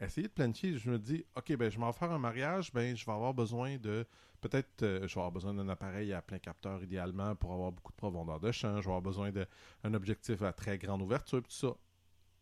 [0.00, 0.76] Essayez de planifier.
[0.76, 3.34] Je me dis, OK, ben, je m'en vais faire un mariage, ben, je vais avoir
[3.34, 4.06] besoin de.
[4.40, 7.92] Peut-être, euh, je vais avoir besoin d'un appareil à plein capteur idéalement pour avoir beaucoup
[7.92, 8.76] de profondeur de champ.
[8.80, 11.74] Je vais avoir besoin d'un objectif à très grande ouverture, tout ça.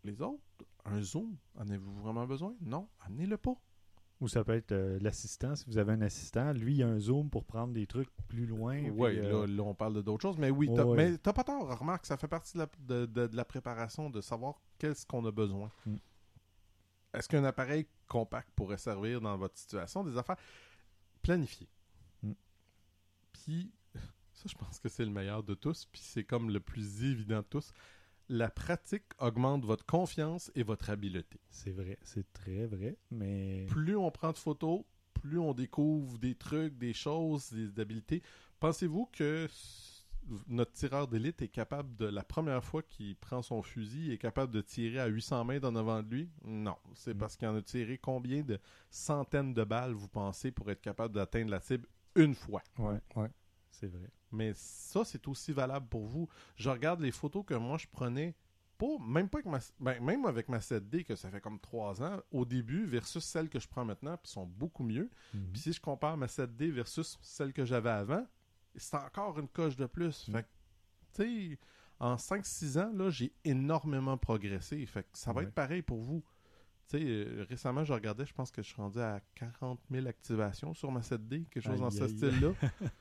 [0.02, 0.42] Les autres,
[0.84, 2.54] un zoom, en avez-vous vraiment besoin?
[2.60, 3.54] Non, amenez-le pas.
[4.20, 6.52] Ou ça peut être euh, l'assistant, si vous avez un assistant.
[6.52, 8.80] Lui, il a un zoom pour prendre des trucs plus loin.
[8.90, 10.38] Oui, euh, là, là, on parle de d'autres choses.
[10.38, 10.96] Mais oui, t'as, ouais.
[10.96, 11.76] mais t'as pas tort.
[11.78, 15.24] Remarque, ça fait partie de la, de, de- de la préparation, de savoir qu'est-ce qu'on
[15.26, 15.70] a besoin.
[15.86, 15.96] Mm.
[17.14, 20.04] Est-ce qu'un appareil compact pourrait servir dans votre situation?
[20.04, 20.38] Des affaires
[21.22, 21.68] planifiées.
[22.22, 22.32] Mm.
[23.32, 23.72] Puis,
[24.32, 25.86] ça, je pense que c'est le meilleur de tous.
[25.86, 27.72] Puis c'est comme le plus évident de tous.
[28.28, 31.40] La pratique augmente votre confiance et votre habileté.
[31.50, 32.96] C'est vrai, c'est très vrai.
[33.10, 38.22] Mais Plus on prend de photos, plus on découvre des trucs, des choses, des habilités.
[38.60, 39.48] Pensez-vous que
[40.46, 44.52] notre tireur d'élite est capable de, la première fois qu'il prend son fusil, est capable
[44.52, 46.30] de tirer à 800 mètres en avant de lui?
[46.44, 46.76] Non.
[46.94, 47.18] C'est Mm.
[47.18, 48.58] parce qu'il en a tiré combien de
[48.90, 52.62] centaines de balles, vous pensez, pour être capable d'atteindre la cible une fois?
[52.78, 53.30] ouais, ouais,
[53.70, 54.10] c'est vrai.
[54.30, 56.28] Mais ça, c'est aussi valable pour vous.
[56.56, 58.34] Je regarde les photos que moi je prenais,
[58.78, 62.02] pas, même pas avec ma, ben, même avec ma 7D, que ça fait comme 3
[62.02, 65.10] ans, au début, versus celles que je prends maintenant, puis sont beaucoup mieux.
[65.34, 65.50] Mhm.
[65.52, 68.26] Puis si je compare ma 7D versus celle que j'avais avant,
[68.76, 70.30] c'est encore une coche de plus.
[70.30, 70.48] Fait que,
[71.14, 71.58] tu sais,
[71.98, 74.84] en 5-6 ans, là, j'ai énormément progressé.
[74.86, 75.46] Fait que ça va Ouais.
[75.46, 76.22] être pareil pour vous.
[76.88, 80.06] Tu sais, euh, récemment, je regardais, je pense que je suis rendu à 40 000
[80.06, 82.52] activations sur ma 7D, quelque chose dans ce style-là.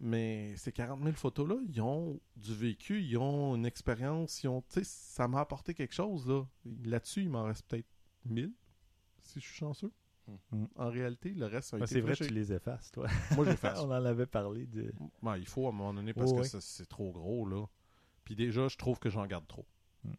[0.00, 4.60] Mais ces 40 000 photos-là, ils ont du vécu, ils ont une expérience, ils ont,
[4.62, 6.44] tu sais, ça m'a apporté quelque chose, là.
[6.84, 7.86] Là-dessus, il m'en reste peut-être
[8.26, 8.52] 1000,
[9.22, 9.90] si je suis chanceux.
[10.52, 10.64] Mm.
[10.76, 12.28] En réalité, le reste a Ouais, été c'est vrai, fléché.
[12.30, 13.06] tu les effaces, toi.
[13.36, 13.78] Moi, j'efface.
[13.80, 14.92] On en avait parlé de.
[15.22, 16.48] Ouais, il faut à un moment donné parce Oh, que oui.
[16.60, 17.64] c'est trop gros, là.
[18.24, 19.64] Puis déjà, je trouve que j'en garde trop.
[20.04, 20.14] Hmm.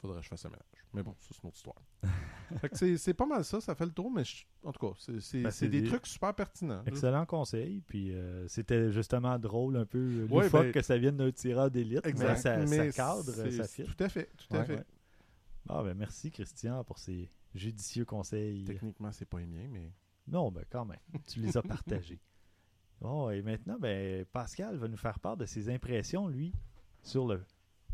[0.00, 0.62] Faudrait que je fasse un ménage.
[0.92, 1.82] Mais bon, ça, c'est une autre histoire.
[2.60, 4.94] fait que c'est, pas mal ça, ça fait le tour, mais je- en tout cas,
[5.20, 6.76] c'est, Ben, des, des- trucs super pertinents.
[6.76, 6.82] là.
[6.86, 7.80] Excellent conseil.
[7.86, 11.70] Puis euh, c'était justement drôle, un peu Ouais, loufoque ben- que ça vienne d'un tireur
[11.70, 12.00] d'élite.
[12.04, 13.84] Mais ça, Mais ça cadre, c'est- ça fit.
[13.84, 14.76] Tout à fait, tout à Ouais, fait.
[14.76, 14.84] ouais.
[15.70, 18.64] Ah, ben merci, Christian, pour ces judicieux conseils.
[18.64, 19.92] Techniquement, c'est pas les miens, mais
[20.26, 20.98] Non, ben quand même.
[21.26, 22.20] Tu les as partagés.
[23.00, 26.52] Bon, et maintenant, ben, Pascal va nous faire part de ses impressions, lui,
[27.02, 27.42] sur le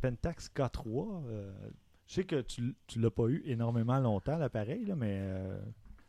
[0.00, 1.24] Pentax K3.
[1.26, 1.70] Euh,
[2.06, 5.60] je sais que tu, tu l'as pas eu énormément longtemps, l'appareil, là, mais euh,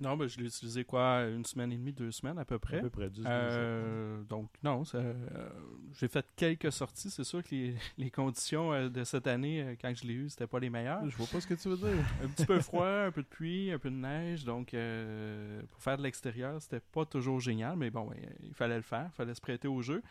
[0.02, 2.60] Non, ben, je l'ai utilisé quoi, une semaine et demie, deux semaines à peu À
[2.60, 2.82] près.
[2.82, 5.50] peu près 10 Euh, donc, non, euh,
[5.94, 7.10] j'ai fait quelques sorties.
[7.10, 10.30] C'est sûr que les, les conditions euh, de cette année, euh, quand je l'ai eu,
[10.30, 11.08] c'était pas les meilleures.
[11.10, 12.04] Je vois pas ce que tu veux dire.
[12.24, 14.44] un petit peu froid, un peu de pluie, un peu de neige.
[14.44, 18.10] Donc, euh, pour faire de l'extérieur, c'était pas toujours génial, mais bon,
[18.44, 20.04] il fallait le faire, il fallait se prêter au jeu.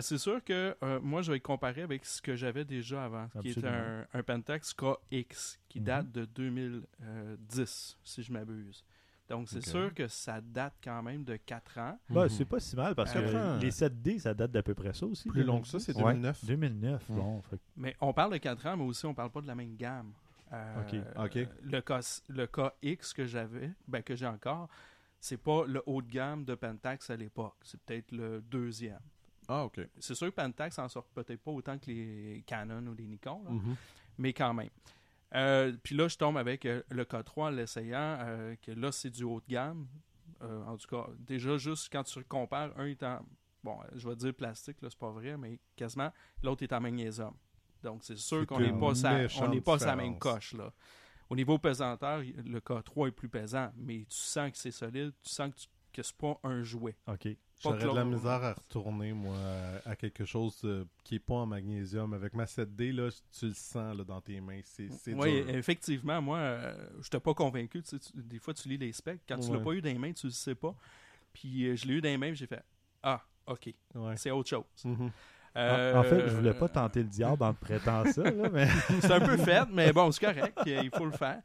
[0.00, 3.64] C'est sûr que moi, je vais comparer avec ce que j'avais déjà avant, qui est
[3.64, 5.84] un, un Pentax KX, qui Mhm.
[5.86, 8.84] date de 2010, si je m'abuse.
[9.28, 11.98] Donc, c'est sûr que ça date quand même de 4 ans.
[12.08, 12.28] Bah, Mhm.
[12.30, 13.58] c'est pas si mal parce que ans.
[13.58, 15.28] les 7D, ça date d'à peu près ça aussi.
[15.28, 16.14] Plus long que ça, c'est Ouais.
[16.14, 16.44] 2009.
[16.46, 17.14] 2009, Mm.
[17.16, 17.42] bon.
[17.42, 19.76] fait Mais on parle de 4 ans, mais aussi on parle pas de la même
[19.76, 20.12] gamme.
[20.52, 20.94] Euh, Ok.
[21.24, 21.48] Ok.
[21.62, 24.68] Le, K, le KX que j'avais, ben que j'ai encore,
[25.20, 27.56] c'est pas le haut de gamme de Pentax à l'époque.
[27.64, 29.00] C'est peut-être le deuxième.
[29.46, 29.80] Ah, ok.
[29.98, 33.42] C'est sûr que Pentax en sort peut-être pas autant que les Canon ou les Nikon,
[33.44, 33.76] là, Mhm.
[34.16, 34.70] mais quand même.
[35.34, 39.10] Euh, puis là, je tombe avec euh, le K3 en l'essayant, euh, que là, c'est
[39.10, 39.86] du haut de gamme.
[40.40, 43.20] En tout cas, déjà, juste quand tu compares, un est en,
[43.64, 46.12] bon, je vais dire plastique, là, c'est pas vrai, mais quasiment,
[46.44, 47.34] l'autre est en magnésium.
[47.82, 49.10] Donc, c'est sûr qu'on n'est pas, sa,
[49.42, 50.72] on n'est pas sa même coche, là.
[51.28, 55.28] Au niveau pesanteur, le K3 est plus pesant, mais tu sens que c'est solide, tu
[55.28, 56.96] sens que, tu- que c'est pas un jouet.
[57.08, 57.28] OK.
[57.60, 59.36] J'aurais de la misère à retourner, moi,
[59.84, 62.12] à, quelque chose euh, qui est pas en magnésium.
[62.14, 64.60] Avec ma 7D, là, tu le sens là, dans tes mains.
[64.64, 67.82] C'est Oui, effectivement, moi, euh, je n'étais pas convaincu.
[67.82, 69.20] Tu sais, tu- des fois, tu lis les specs.
[69.28, 69.64] Quand tu l'as Ouais.
[69.64, 70.74] pas eu dans les mains, tu le sais pas.
[71.32, 72.62] Puis euh, je l'ai eu dans les mains, j'ai fait
[73.02, 74.16] Ah, OK, Ouais.
[74.16, 74.64] c'est autre chose.
[74.84, 75.06] Mhm.
[75.06, 75.10] En-
[75.58, 78.68] Euh, En fait, je voulais pas tenter le diable en te prêtant ça, là, mais
[79.00, 80.58] C'est un peu fait, mais bon, c'est correct.
[80.66, 81.40] Il faut le faire.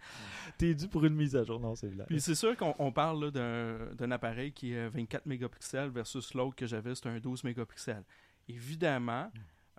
[0.58, 1.60] t'es dû pour une mise à jour.
[1.60, 2.06] Non, c'est vrai.
[2.08, 6.66] Puis c'est sûr qu'on on parle d'un appareil qui est 24 mégapixels versus l'autre que
[6.68, 8.04] j'avais, c'était un 12 mégapixels.
[8.48, 9.32] Évidemment,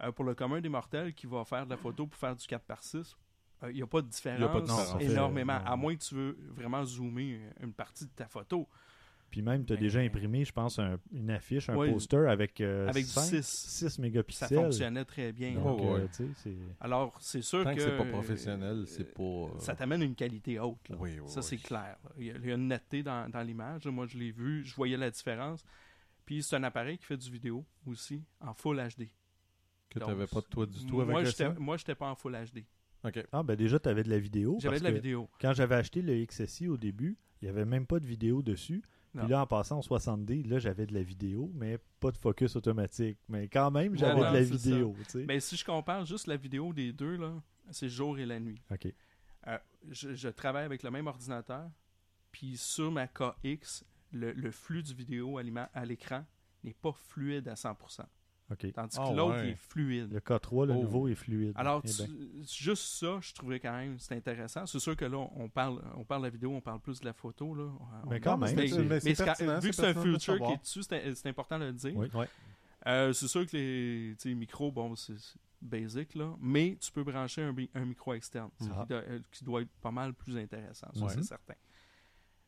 [0.03, 2.47] euh, pour le commun des mortels qui va faire de la photo pour faire du
[2.47, 3.16] 4 par 6
[3.70, 5.03] il n'y a pas de différence, Y a pas de différence.
[5.03, 8.68] énormément, à moins que tu veux vraiment zoomer une partie de ta photo.
[9.30, 11.90] Puis même, tu as déjà imprimé, je pense, un- une affiche, un Ouais.
[11.92, 14.48] poster avec, euh, Avec du 5, 6, 6 ça mégapixels.
[14.56, 15.54] fonctionnait très bien.
[15.54, 16.02] Donc, ouais.
[16.02, 16.06] euh,
[16.44, 16.56] tu.
[16.78, 17.76] Alors, c'est sûr Tant que...
[17.76, 19.22] que c'est pas professionnel, c'est pas.
[19.22, 20.88] euh, Ça t'amène une qualité haute.
[20.88, 20.96] là.
[21.00, 21.46] Oui, oui, ça, oui.
[21.48, 21.96] c'est clair.
[22.04, 22.10] là.
[22.16, 23.87] Il y, a, il y a une netteté dans, dans l'image.
[23.87, 25.64] Moi, je l'ai vu, je voyais la différence.
[26.24, 29.08] Puis, c'est un appareil qui fait du vidéo aussi, en Full HD.
[29.90, 31.60] Que Donc, t'avais pas de toi du tout moi, avec le j'étais- son?
[31.60, 32.64] Moi, j'étais pas en Full HD.
[33.04, 33.26] Ok.
[33.32, 34.58] Ah, ben déjà, tu avais de la vidéo.
[34.60, 35.28] J'avais de la vidéo.
[35.40, 38.82] Quand j'avais acheté le XSI au début, il n'y avait même pas de vidéo dessus.
[39.16, 42.57] Puis là, en passant au 60D, là, j'avais de la vidéo, mais pas de focus
[42.57, 43.18] automatique.
[43.29, 44.96] Mais quand même, j'avais de la vidéo.
[45.27, 47.33] Mais si je compare juste la vidéo des deux, là,
[47.70, 48.61] c'est jour et la nuit.
[48.70, 48.88] OK.
[49.46, 49.59] Euh,
[49.90, 51.70] je, je travaille avec le même ordinateur,
[52.33, 56.24] puis sur ma KX, le, le flux du vidéo à l'écran
[56.62, 58.00] n'est pas fluide à 100%.
[58.74, 59.46] Tandis Ah que l'autre ouais.
[59.46, 60.12] il est fluide.
[60.12, 60.83] Le K3, le Oh.
[60.83, 61.52] nouveau, est fluide.
[61.57, 62.07] Alors, Eh ben,
[62.44, 64.66] tu- juste ça, je trouvais quand même c'est intéressant.
[64.66, 67.07] C'est sûr que là, on parle, on parle de la vidéo, on parle plus de
[67.07, 67.54] la photo.
[67.54, 67.64] Là.
[68.04, 71.26] On- Mais on- quand même, mais vu que c'est un future qui est dessus, c'est
[71.28, 71.96] important de le dire.
[71.96, 72.09] Oui.
[72.14, 72.28] Ouais.
[72.87, 75.14] Euh, c'est sûr que les micros, bon, c'est
[75.62, 78.62] basic, là, mais tu peux brancher un, un micro externe, Ah.
[78.62, 81.12] qui, doit, euh, qui doit être pas mal plus intéressant, ça, Ouais.
[81.14, 81.54] c'est certain.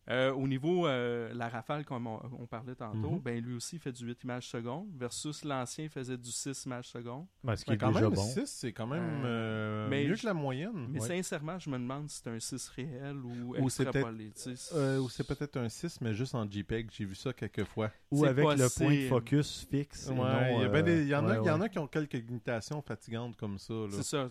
[0.08, 3.20] Euh, au niveau euh, la rafale, comme on, on parlait tantôt, Mhm.
[3.22, 6.88] ben lui aussi il fait du 8 images secondes, versus l'ancien faisait du 6 images
[6.88, 7.26] secondes.
[7.42, 8.22] ben, ce qui Mais est quand déjà même, bon.
[8.22, 10.86] 6, c'est quand même Euh, euh, mais mieux que la moyenne.
[10.90, 11.08] Mais Ouais.
[11.08, 14.32] sincèrement, je me demande si c'est un 6 réel ou, Ou c'est extrapolé.
[14.74, 16.88] Euh, ou c'est peut-être un 6, mais juste en JPEG.
[16.92, 17.90] J'ai vu ça quelques fois.
[18.12, 20.06] Ou avec le point de focus fixe.
[20.08, 21.80] et Ouais, il y, ben il y en a, ouais, il y en a qui
[21.80, 23.74] ont quelques limitations fatigantes comme ça.
[23.90, 24.28] C'est ça.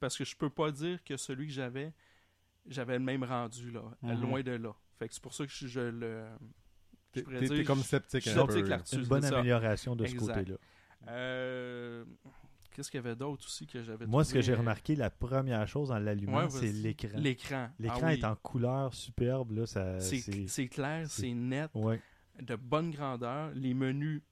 [0.00, 1.92] Parce que je peux pas dire que celui que j'avais,
[2.66, 4.20] j'avais le même rendu, là, Mhm.
[4.20, 4.74] loin de là.
[4.98, 6.24] Fait que c'est pour ça que je, je le.
[7.12, 7.22] T'es
[7.64, 8.96] comme sceptique je un suis peu.
[8.96, 10.56] Une bonne amélioration de ce côté-là.
[11.08, 12.04] Euh,
[12.72, 15.66] Qu'est-ce qu'il y avait d'autre aussi que j'avais Moi, ce que j'ai remarqué, la première
[15.66, 17.18] chose en l'allumant, ouais, c'est l'écran.
[17.18, 17.68] L'écran.
[17.80, 18.12] L'écran Ah oui.
[18.20, 19.50] est en couleur superbe.
[19.52, 22.00] Là, ça, C'est clair, c'est- c'est net, Ouais.
[22.40, 23.50] de bonne grandeur.
[23.54, 24.22] Les menus.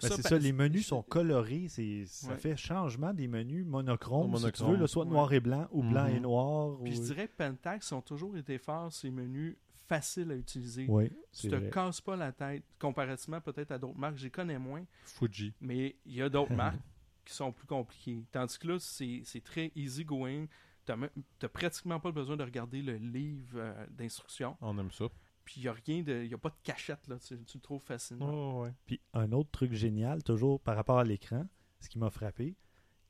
[0.00, 1.66] Ben, c'est ça, les menus sont colorés.
[1.68, 2.38] C'est, ça Ouais.
[2.38, 4.70] fait changement des menus monochromes, En si tu monochrome.
[4.72, 5.10] veux, là, soit Ouais.
[5.10, 6.16] noir et blanc ou blanc Mhm.
[6.16, 6.78] et noir.
[6.82, 9.56] Puis je dirais que Pentax ont toujours été forts, ces menus
[9.88, 10.86] faciles à utiliser.
[10.88, 11.70] Oui, Tu te vrai.
[11.70, 14.16] casses pas la tête, comparativement peut-être à d'autres marques.
[14.16, 15.52] J'y connais moins, Fuji.
[15.60, 16.80] mais il y a d'autres marques
[17.24, 18.24] qui sont plus compliquées.
[18.32, 20.46] Tandis que là, c'est très easy going.
[20.84, 24.56] Tu n'as pratiquement pas besoin de regarder le livre euh, d'instructions.
[24.60, 25.04] On aime ça.
[25.44, 26.22] Puis il n'y a rien de.
[26.24, 27.18] Il y a pas de cachette, là.
[27.18, 28.30] Tu, tu le trouves facilement.
[28.30, 28.72] Oh, ouais.
[28.86, 31.46] Puis un autre truc génial, toujours par rapport à l'écran,
[31.80, 32.56] ce qui m'a frappé,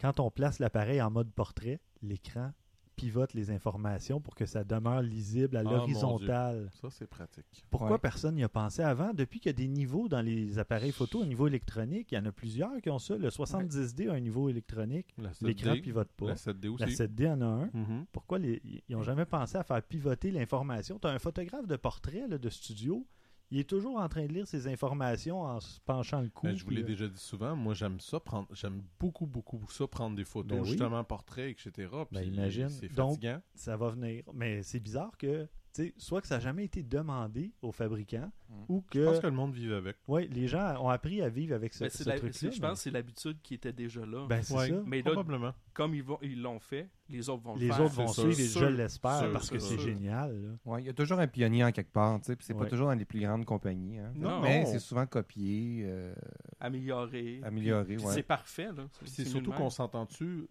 [0.01, 2.53] quand on place l'appareil en mode portrait, l'écran
[2.96, 6.68] pivote les informations pour que ça demeure lisible à Ah, l'horizontale.
[6.81, 7.64] Ça, c'est pratique.
[7.70, 7.98] Pourquoi Ouais.
[7.98, 9.12] personne n'y a pensé avant?
[9.14, 12.18] Depuis qu'il y a des niveaux dans les appareils photo au niveau électronique, il y
[12.18, 13.16] en a plusieurs qui ont ça.
[13.16, 15.14] Le 70D a un niveau électronique.
[15.40, 16.26] L'écran 7D, pivote pas.
[16.26, 16.85] La 7D aussi.
[16.85, 17.70] La 7D en a un.
[17.72, 18.07] Mhm.
[18.12, 20.98] Pourquoi les- ils n'ont jamais pensé à faire pivoter l'information?
[20.98, 23.07] Tu as un photographe de portrait là, de studio,
[23.53, 26.47] il est toujours en train de lire ses informations en se penchant le cou.
[26.47, 29.61] Ben, je vous l'ai euh, déjà dit souvent, moi j'aime ça prendre j'aime beaucoup beaucoup
[29.71, 30.69] ça prendre des photos Ben oui.
[30.71, 31.91] justement portraits etc.
[32.11, 32.71] Ben, imagine.
[32.71, 33.43] c'est Donc, fatigant.
[33.55, 34.25] ça va venir.
[34.33, 38.31] Mais c'est bizarre que, tu sais, soit que ça n'a jamais été demandé aux fabricants,
[38.51, 38.55] Mm.
[38.69, 39.97] ou Je pense que, que le monde vive avec.
[40.07, 42.31] ouais, les gens ont appris à vivre avec ce, Ben, truc-là.
[42.33, 44.27] je mais- pense que c'est l'habitude qui était déjà là.
[44.29, 44.69] Ben, c'est Ouais.
[44.69, 44.83] ça.
[44.87, 45.55] mais là, Probablement.
[45.73, 47.85] comme ils vont- ils l'ont fait, les autres vont Les le faire.
[47.87, 50.59] autres vont suivre je Sûr, l'espère parce que c'est génial.
[50.67, 52.59] Ouais, il y a toujours un pionnier en quelque part, tu sais, puis c'est Ouais.
[52.65, 53.99] pas toujours dans les plus grandes compagnies.
[53.99, 54.13] hein.
[54.15, 54.41] Non.
[54.43, 54.71] mais Non.
[54.71, 56.15] c'est souvent copié, euh,
[56.61, 57.41] amélioré.
[57.43, 58.13] Ouais.
[58.13, 58.69] C'est parfait.
[58.77, 58.87] Là.
[59.05, 60.47] C'est surtout qu'on s'entend dessus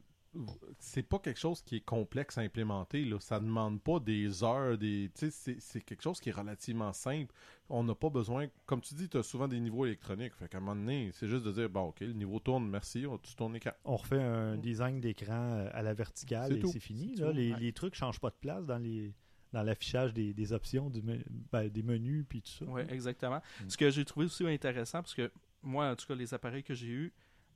[0.79, 3.19] c'est pas quelque chose qui est complexe à implémenter là.
[3.19, 7.33] ça demande pas des heures des tu sais c'est- quelque chose qui est relativement simple
[7.69, 10.57] on n'a pas besoin comme tu dis tu as souvent des niveaux électroniques fait qu'à
[10.59, 13.35] un moment donné c'est juste de dire bon ok le niveau tourne merci on- tu
[13.35, 16.69] tournes l'écran On refait un design d'écran euh, à la verticale C'est et tout.
[16.71, 17.15] c'est fini.
[17.15, 17.31] Là.
[17.33, 17.59] Les, ouais.
[17.59, 19.13] les trucs changent pas de place dans les
[19.51, 22.63] dans l'affichage des, des options du me- ben, des menus puis tout ça.
[22.69, 23.41] Oui, exactement.
[23.65, 23.69] Mm.
[23.69, 25.29] Ce que j'ai trouvé aussi intéressant, parce que
[25.61, 27.13] moi, en tout cas, les appareils que j'ai eus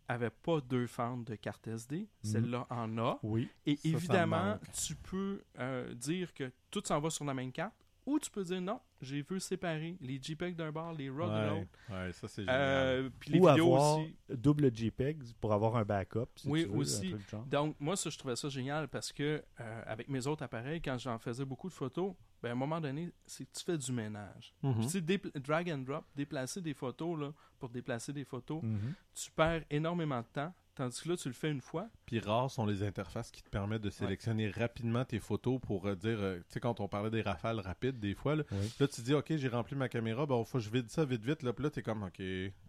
[0.09, 2.07] n'avaient pas deux fentes de carte SD.
[2.21, 3.19] Celle-là en a.
[3.23, 3.49] Oui.
[3.65, 7.73] Et Ça, évidemment, tu peux euh, dire que tout s'en va sur la même carte,
[8.05, 11.49] ou tu peux dire non, j'ai vu séparer les JPEG d'un bord, les RAW de
[11.49, 11.69] l'autre.
[11.89, 14.15] ouais, ça c'est génial Euh, puis les Ou vidéos avoir aussi.
[14.29, 16.27] double JPEG pour avoir un backup.
[16.35, 17.07] Si Oui, tu veux, aussi.
[17.07, 17.45] un truc du genre.
[17.45, 20.99] Donc, moi, ça, je trouvais ça génial parce que, euh, avec mes autres appareils, quand
[20.99, 22.13] j'en faisais beaucoup de photos,
[22.45, 24.53] ben, à un moment donné, c'est que tu fais du ménage.
[24.62, 28.62] Puis, tu sais, dépla- drag and drop, déplacer des photos, là, pour déplacer des photos,
[28.62, 28.93] Mhm.
[29.15, 30.53] tu perds énormément de temps.
[30.75, 31.88] Tandis que là, tu le fais une fois.
[32.05, 35.95] Puis rares sont les interfaces qui te permettent de sélectionner rapidement tes photos pour euh,
[35.95, 38.73] dire, euh, tu sais, quand on parlait des rafales rapides, des fois, là, Oui.
[38.79, 41.23] là, tu dis, OK, j'ai rempli ma caméra, ben, faut que je vide ça vite,
[41.23, 42.21] vite, là, puis là, t'es comme, OK,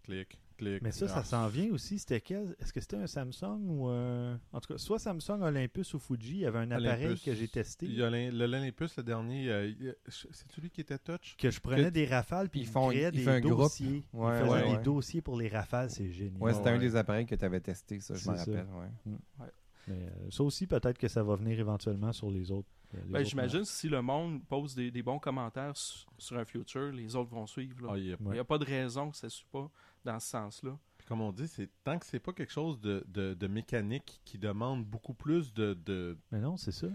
[0.07, 0.81] clic, clic.
[0.81, 1.99] Mais ça, ça s'en vient aussi.
[1.99, 2.55] C'était quel?
[2.59, 4.39] Est-ce que c'était un Samsung ou un.
[4.53, 6.31] En tout cas, soit Samsung, Olympus ou Fuji.
[6.35, 7.23] Il y avait un appareil Olympus.
[7.23, 7.85] que j'ai testé.
[7.85, 9.71] Il y a l'Olym- le l'Olympus, le dernier, euh,
[10.07, 11.35] c'est celui qui était touch?
[11.37, 14.03] Que je prenais que- des rafales puis Ils font- créaient ils des un dossiers.
[14.13, 16.41] Ouais, ils faisaient ouais, des dossiers pour les rafales, c'est génial.
[16.41, 16.75] Ouais, c'était Ouais.
[16.75, 18.39] un des appareils que tu avais testé, ça, je me ça.
[18.45, 18.67] rappelle.
[18.79, 19.47] ouais.
[19.89, 22.67] Mais euh, ça aussi, peut-être que ça va venir éventuellement sur les autres.
[22.95, 26.91] euh, Ben, J'imagine si le monde pose des, des bons commentaires su- sur un future,
[26.91, 27.81] les autres vont suivre.
[27.85, 27.89] là.
[27.93, 28.39] Ah, il y a- Il n'y Ouais.
[28.39, 29.69] a pas de raison que ça ne suit pas
[30.07, 30.77] dans ce sens-là.
[31.07, 34.37] Comme on dit, c'est tant que c'est pas quelque chose de, de, de mécanique qui
[34.37, 36.87] demande beaucoup plus de, de Mais non, c'est ça.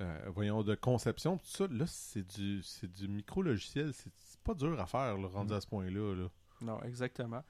[0.00, 3.92] euh, voyons, de conception, tout ça, là, c'est du, c'est du micro-logiciel.
[3.94, 5.56] C'est pas dur à faire, là, rendu Mm.
[5.56, 6.14] à ce point-là.
[6.16, 6.28] Là.
[6.62, 7.42] Non, exactement.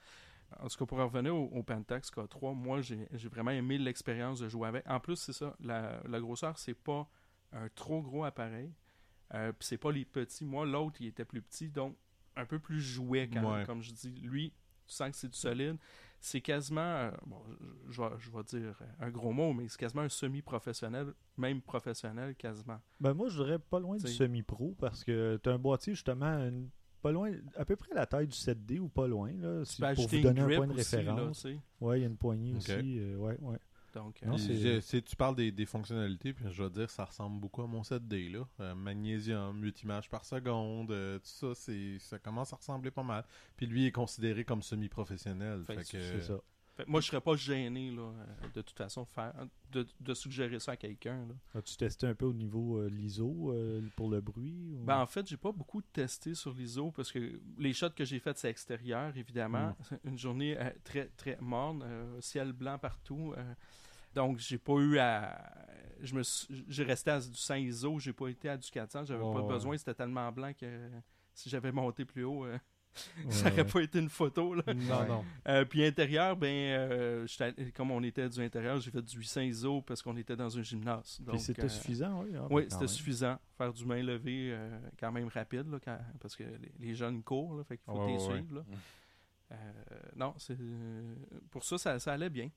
[0.59, 4.49] En tout cas, pour revenir au, au Pentax K3, moi, j'ai vraiment aimé l'expérience de
[4.49, 4.85] jouer avec.
[4.91, 7.09] En plus, c'est ça, la, la grosseur, c'est pas
[7.53, 8.73] un trop gros appareil.
[9.33, 10.45] Euh, Puis c'est pas les petits.
[10.45, 11.97] Moi, l'autre, il était plus petit, donc
[12.37, 13.65] un peu plus jouet quand même.
[13.67, 14.53] Comme je dis, lui,
[14.91, 15.77] tu sens que c'est du solide.
[16.23, 17.39] C'est quasiment, bon,
[17.89, 22.79] je, je vais, dire un gros mot, mais c'est quasiment un semi-professionnel, même professionnel quasiment.
[23.01, 26.27] Ben moi, je dirais pas loin du semi-pro parce que tu as un boîtier justement
[26.47, 26.69] une-
[27.01, 29.33] pas loin, à peu près la taille du 7D ou pas loin.
[29.39, 31.45] Là, si- pour vous donner un point de référence.
[31.81, 32.99] ouais, il y a une poignée aussi.
[32.99, 33.59] euh, ouais, ouais.
[33.93, 36.71] Donc, euh, Non, Puis c'est- j'ai- c'est- tu parles des, des fonctionnalités, puis je vais
[36.71, 38.29] dire, ça ressemble beaucoup à mon 7D.
[38.29, 38.47] Là.
[38.61, 43.03] Euh, magnésium, 8 images par seconde, euh, tout ça, c'est, ça commence à ressembler pas
[43.03, 43.25] mal.
[43.57, 45.63] Puis lui est considéré comme semi-professionnel.
[45.65, 46.41] Fait Fait que que, C'est ça.
[46.81, 49.35] Fait que moi, je serais pas gêné, là, euh, de toute façon, de, faire,
[49.71, 51.29] de, de suggérer ça à quelqu'un.
[51.55, 55.07] As-tu testé un peu au niveau euh, l'ISO euh, pour le bruit ou- Ben, en
[55.07, 58.49] fait, j'ai pas beaucoup testé sur l'ISO parce que les shots que j'ai faits, c'est
[58.49, 59.77] extérieur, évidemment.
[60.05, 61.85] Une journée euh, très, très morne,
[62.21, 63.35] ciel blanc partout.
[64.15, 65.39] donc, j'ai pas eu à.
[66.01, 69.05] Je me suis- J'ai resté à du 100 ISO, j'ai pas été à du 400.
[69.05, 69.49] J'avais Ouais, pas ouais.
[69.49, 70.89] besoin, c'était tellement blanc que
[71.35, 72.59] si j'avais monté plus haut, euh,
[73.31, 73.65] ça aurait ouais.
[73.65, 74.55] pas été une photo.
[74.55, 74.63] Là.
[74.75, 75.25] Non, non.
[75.49, 77.27] Euh, puis intérieur, ben, euh,
[77.75, 80.63] comme on était du intérieur, j'ai fait du 800 ISO parce qu'on était dans un
[80.63, 81.17] gymnase.
[81.17, 82.31] Puis Donc, c'était euh, suffisant, oui.
[82.33, 83.39] ben, Oui, c'était suffisant.
[83.57, 87.23] Faire du main levé euh, quand même rapide, là, quand- parce que les, les jeunes
[87.23, 88.55] courent, là, fait qu'il faut Ouais, les ouais, suivre.
[88.57, 88.61] là.
[88.63, 88.75] Mm.
[89.53, 89.57] Euh,
[90.17, 90.57] non, c'est
[91.51, 92.51] pour ça, ça, ça allait bien.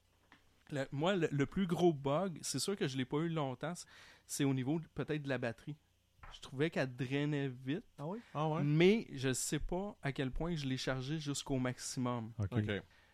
[0.72, 3.74] Le- moi, le, le plus gros bug, c'est sûr que je l'ai pas eu longtemps,
[4.28, 5.76] c'est- au niveau peut-être de la batterie.
[6.34, 8.20] Je trouvais qu'elle drainait vite, Ah oui?
[8.34, 8.64] Ah ouais?
[8.64, 12.32] mais je sais pas à quel point je l'ai chargé jusqu'au maximum.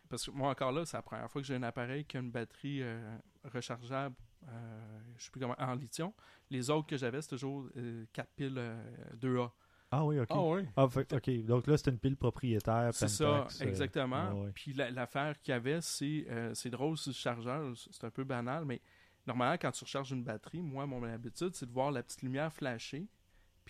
[0.08, 2.20] Parce que moi, encore là, c'est la première fois que j'ai un appareil qui a
[2.20, 4.16] une batterie euh, rechargeable,
[4.48, 6.10] euh, je sais plus comment, en lithium.
[6.50, 7.68] Les autres que j'avais, c'était toujours
[8.12, 8.82] 4 piles euh,
[9.16, 9.52] 2A.
[9.92, 10.26] Ah oui, OK.
[10.30, 10.68] Ah ouais?
[10.76, 11.30] Ah, fait- OK.
[11.44, 12.90] Donc là, c'est une pile propriétaire.
[12.92, 14.32] C'est ça, euh, exactement.
[14.34, 14.52] ouais, ouais.
[14.52, 18.10] Puis la- l'affaire qu'il y avait, c'est euh, c'est drôle sur le chargeur, c'est un
[18.10, 18.80] peu banal, mais
[19.26, 22.50] Normalement, quand tu recharges une batterie, moi, mon habitude, c'est de voir la petite lumière
[22.52, 23.06] flasher.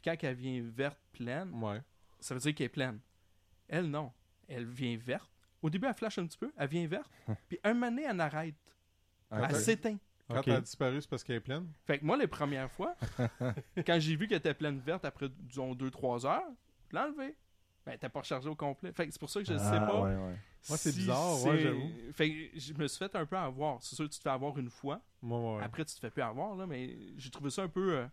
[0.00, 1.80] Puis quand elle vient verte pleine, Ouais.
[2.20, 3.00] ça veut dire qu'elle est pleine.
[3.68, 4.12] Elle, non.
[4.48, 5.30] Elle vient verte.
[5.62, 7.10] Au début, elle flash un petit peu, elle vient verte.
[7.48, 8.54] puis un moment donné, elle arrête.
[9.30, 9.98] Ah, Elle s'éteint.
[10.28, 11.72] Quand elle a disparu, c'est parce qu'elle est pleine?
[11.86, 12.94] Fait que moi, les premières fois,
[13.86, 16.42] quand j'ai vu qu'elle était pleine verte après, disons, 2-3 heures,
[16.88, 17.36] je l'ai enlevée.
[17.84, 18.92] Ben, elle était pas rechargée au complet.
[18.92, 20.02] Fait que c'est pour ça que je sais Ah, pas.
[20.02, 20.18] ouais, ouais.
[20.22, 20.36] Ouais,
[20.76, 21.90] c'est si bizarre, ouais, c'est- j'avoue.
[22.12, 23.82] Fait que je me suis fait un peu avoir.
[23.82, 25.00] C'est sûr que tu te fais avoir une fois.
[25.22, 25.64] Moi, ouais.
[25.64, 28.06] Après, tu te fais plus avoir, là, mais j'ai trouvé ça un peu, euh,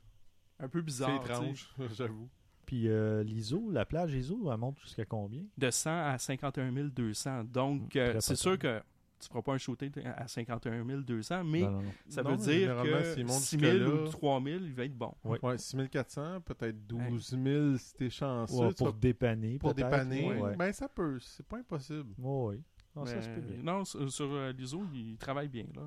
[0.60, 1.22] un peu c'est bizarre.
[1.22, 1.34] tu sais.
[1.34, 2.30] étrange, j'avoue.
[2.66, 5.44] Puis euh, l'ISO, la plage ISO, elle monte jusqu'à combien?
[5.58, 7.44] De 100 à 51 200.
[7.46, 8.82] Donc, Très euh, c'est sûr que
[9.20, 11.92] tu feras pas un shooting à 51 200, mais Non, non, non.
[12.10, 14.84] ça Non, veut dire que s'il monte 6 000 jusque-là- ou 3 000, il va
[14.86, 15.14] être bon.
[15.24, 15.38] Oui.
[15.42, 18.56] Ouais, 6400, peut-être 12 000 si t'es chanceux.
[18.58, 20.34] Ouais, tu pour vas- dépanner, pour dépanner.
[20.40, 20.56] ouais.
[20.58, 22.14] Ben, ça peut, c'est pas impossible.
[22.20, 22.60] Ouais.
[22.96, 23.58] Non, ça se peut bien.
[23.64, 25.66] Non, sur, sur, euh, l'ISO, il travaille bien.
[25.76, 25.84] là.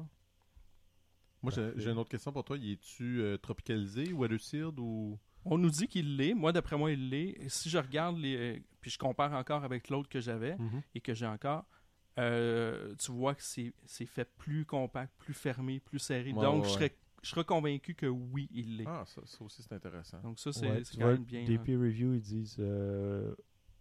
[1.42, 2.56] Moi, j'ai- une autre question pour toi.
[2.58, 5.18] Y es-tu euh, tropicalisé, weatherseed ou?
[5.44, 6.34] On nous dit qu'il l'est.
[6.34, 7.36] Moi, d'après moi, il l'est.
[7.48, 10.82] Si je regarde, les, euh, puis je compare encore avec l'autre que j'avais Mhm.
[10.94, 11.64] et que j'ai encore,
[12.18, 16.32] euh, tu vois que c'est c'est fait plus compact, plus fermé, plus serré.
[16.32, 18.84] Ouais, Donc, ouais, je, serais, je serais convaincu que oui, il l'est.
[18.86, 20.20] Ah, ça, ça aussi, c'est intéressant.
[20.20, 21.44] Donc, ça, c'est Ouais, quand vois, même bien.
[21.44, 21.62] Des là.
[21.62, 23.34] peer reviews, ils disent euh,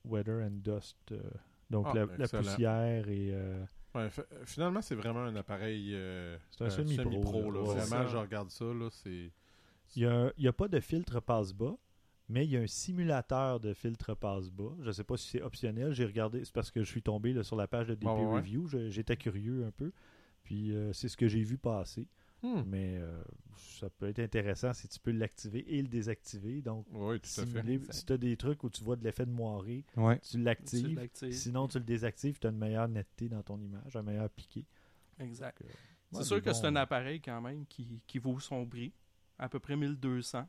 [0.05, 0.97] weather and dust.
[1.11, 1.21] euh,
[1.69, 3.31] donc Ah, la, poussière et.
[3.33, 3.63] euh,
[3.95, 4.09] Ouais,
[4.45, 7.59] finalement, c'est vraiment un appareil euh, C'est un euh, semi-pro, semi-pro, là.
[7.61, 7.67] là.
[7.67, 9.31] Ouais, Vraiment, je regarde ça, là, c'est...
[9.95, 11.75] Il n'y a, pas de filtre passe-bas,
[12.27, 14.75] mais il y a un simulateur de filtre passe-bas.
[14.81, 15.93] Je ne sais pas si c'est optionnel.
[15.93, 18.25] J'ai regardé, c'est parce que je suis tombé là, sur la page de DP ouais.
[18.25, 18.67] Review.
[18.67, 19.91] Je- J'étais curieux un peu.
[20.43, 22.07] Puis euh, c'est ce que j'ai vu passer.
[22.43, 22.61] Hmm.
[22.67, 23.19] Mais euh,
[23.79, 26.61] ça peut être intéressant si tu peux l'activer et le désactiver.
[26.61, 27.61] Donc, Oui, tout à fait.
[27.61, 30.19] simuler- si tu as des trucs où tu vois de l'effet de moiré, Ouais.
[30.19, 30.99] tu l'actives.
[31.31, 34.65] Sinon, tu le désactives, tu as une meilleure netteté dans ton image, un meilleur piqué.
[35.19, 35.61] Exact.
[35.61, 35.73] Donc, euh,
[36.17, 38.93] C'est sûr que c'est un appareil quand même qui, qui vaut son prix.
[39.37, 40.47] À peu près 1200.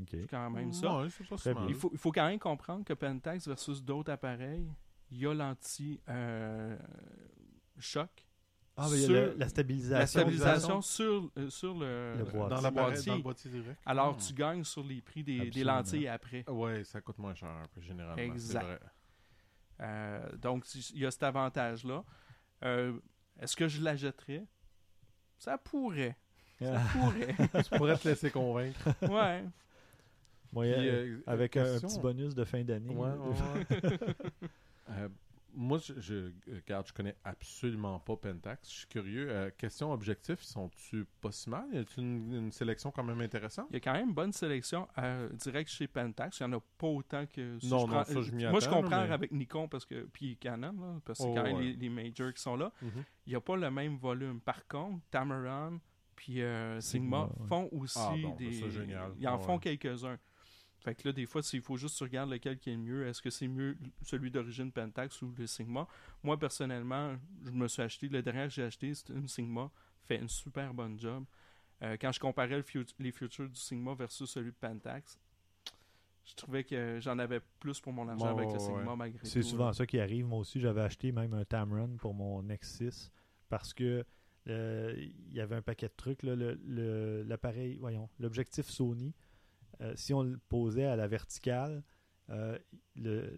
[0.00, 0.08] Ok.
[0.12, 0.98] C'est quand même ça.
[1.02, 1.08] Ouais,
[1.54, 1.66] pas.
[1.68, 4.70] Il faut, il faut quand même comprendre que Pentax versus d'autres appareils,
[5.10, 5.98] il y a l'anti-choc.
[8.76, 9.98] Ah, mais il y a Sur- la, la stabilisation.
[9.98, 12.38] la stabilisation sur, euh, sur le, Le boîtier.
[12.38, 13.10] Dans, le l'appareil- boîtier.
[13.10, 13.80] dans le boîtier direct.
[13.84, 14.20] Alors, Hmm.
[14.26, 16.48] tu gagnes sur les prix des, lentilles après.
[16.48, 18.16] Ouais, ça coûte moins cher, un peu, généralement.
[18.22, 18.62] Exact.
[18.64, 18.80] vrai.
[19.80, 22.04] Euh, donc, il y a cet avantage-là.
[22.64, 22.98] Euh,
[23.40, 24.44] Est-ce que je la jetterais?
[25.38, 26.16] Ça pourrait.
[26.60, 27.34] Ça pourrait.
[27.64, 28.78] tu pourrais te laisser convaincre.
[29.02, 29.44] ouais.
[30.52, 32.94] Moi, Puis, euh, avec un, petit bonus de fin d'année.
[32.94, 33.98] Ouais, ouais, ouais.
[34.90, 35.08] Euh,
[35.54, 38.68] moi, je, je, regarde, je connais absolument pas Pentax.
[38.70, 39.26] Je suis curieux.
[39.30, 41.64] Euh, question objectif, sont-tu pas si mal?
[41.72, 43.66] Y a une, une sélection quand même intéressante?
[43.70, 46.40] Il y a quand même une bonne sélection euh, direct chez Pentax.
[46.40, 47.58] Il n'y en a pas autant que.
[47.58, 49.68] si Non, je non, prends- ça, je m'y Moi, je attends, comprends mais- avec Nikon
[49.68, 51.64] parce que, puis Canon, là, parce que c'est Oh, quand même ouais.
[51.64, 52.72] les, les majors qui sont là.
[52.80, 52.90] Mhm.
[53.26, 54.40] Il n'y a pas le même volume.
[54.40, 55.80] Par contre, Tamron
[56.14, 57.48] puis euh, Sigma, Sigma, ouais.
[57.48, 58.52] font aussi Ah, bon, des.
[58.52, 59.12] c'est génial.
[59.18, 60.18] Ils en font quelques-uns.
[60.82, 63.06] Fait que là, des fois, il faut juste regardes lequel qui est le mieux.
[63.06, 65.86] Est-ce que c'est mieux celui d'origine Pentax ou le Sigma?
[66.24, 68.08] Moi, personnellement, je me suis acheté.
[68.08, 69.70] Le dernier que j'ai acheté, c'était une Sigma.
[70.06, 71.24] Fait une super bonne job.
[71.82, 75.18] Euh, quand je comparais le fut- les futurs du Sigma versus celui de Pentax,
[76.24, 78.96] je trouvais que j'en avais plus pour mon argent Bon, avec le Sigma ouais.
[78.96, 79.72] malgré C'est tout, souvent là.
[79.72, 80.26] ça qui arrive.
[80.26, 83.10] Moi aussi, j'avais acheté même un Tamron pour mon X6
[83.48, 84.04] parce que
[84.48, 86.22] euh, il y avait un paquet de trucs.
[86.22, 89.12] là, le- le- L'appareil, voyons, l'objectif Sony,
[89.82, 91.82] euh, si on le posait à la verticale,
[92.30, 92.58] euh,
[92.96, 93.36] le,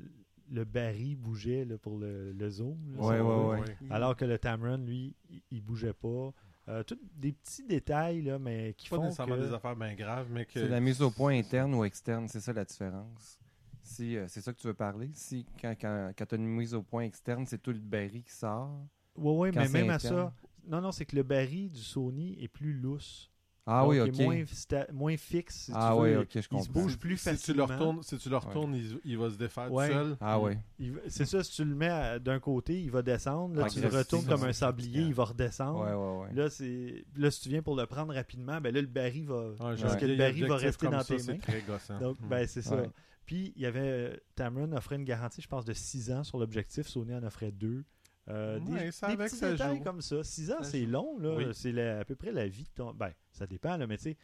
[0.50, 2.78] le baril bougeait là, pour le, le zoom.
[2.96, 3.76] là, Ouais, ouais, ouais.
[3.90, 6.32] Alors que le Tamron, lui, il, il bougeait pas.
[6.68, 9.40] Euh, tous des petits détails, là, mais qui Pas font nécessairement que...
[9.42, 10.60] des affaires bien graves, mais que.
[10.60, 13.38] C'est la mise au point interne ou externe, c'est ça la différence.
[13.82, 16.46] Si euh, c'est ça que tu veux parler, si quand, quand, quand tu as une
[16.46, 18.70] mise au point externe, c'est tout le baril qui sort?
[19.16, 20.32] Ouais, ouais, Quand mais même à ça...
[20.66, 23.30] Non, non, c'est que le baril du Sony est plus lousse.
[23.66, 24.20] Ah Donc, oui, il ok.
[24.20, 25.54] est moins, sta- moins fixe.
[25.56, 26.18] si ah tu oui, veux.
[26.20, 26.72] ok, je Il se comprends.
[26.82, 27.66] bouge plus si tu le facilement.
[27.66, 29.88] retournes, si tu le retournes il, il va se défaire Ouais.
[29.88, 30.16] tout seul.
[30.20, 30.52] Ah oui.
[30.78, 33.54] Il C'est ça, si tu le mets à- d'un côté, il va descendre.
[33.56, 35.80] Là, Ah, tu le retournes comme un c'est sablier, il va redescendre.
[35.80, 36.34] Ouais, ouais, ouais.
[36.34, 37.04] Là, c'est...
[37.16, 39.48] là, si tu viens pour le prendre rapidement, ben là, le baril va.
[39.48, 41.38] Ouais, parce j'ai que le baril va rester comme dans ça, tes c'est mains.
[41.38, 41.98] très gossant.
[42.00, 42.28] Donc, Hmm.
[42.28, 42.76] ben, c'est ça.
[42.76, 42.90] Ouais.
[43.24, 44.20] Puis, il y avait.
[44.34, 46.86] Tamron offrait une garantie, je pense, de 6 ans sur l'objectif.
[46.86, 47.82] Sony en offrait 2.
[48.28, 49.84] Euh, Ouais, des ça des avec, petits ça détails joue.
[49.84, 50.24] comme ça.
[50.24, 51.18] 6 ans, c'est long.
[51.18, 51.34] là.
[51.36, 51.44] Oui.
[51.52, 52.94] C'est à peu près la vie de ton.
[52.94, 54.16] Ben, ça dépend, là, mais tu sais,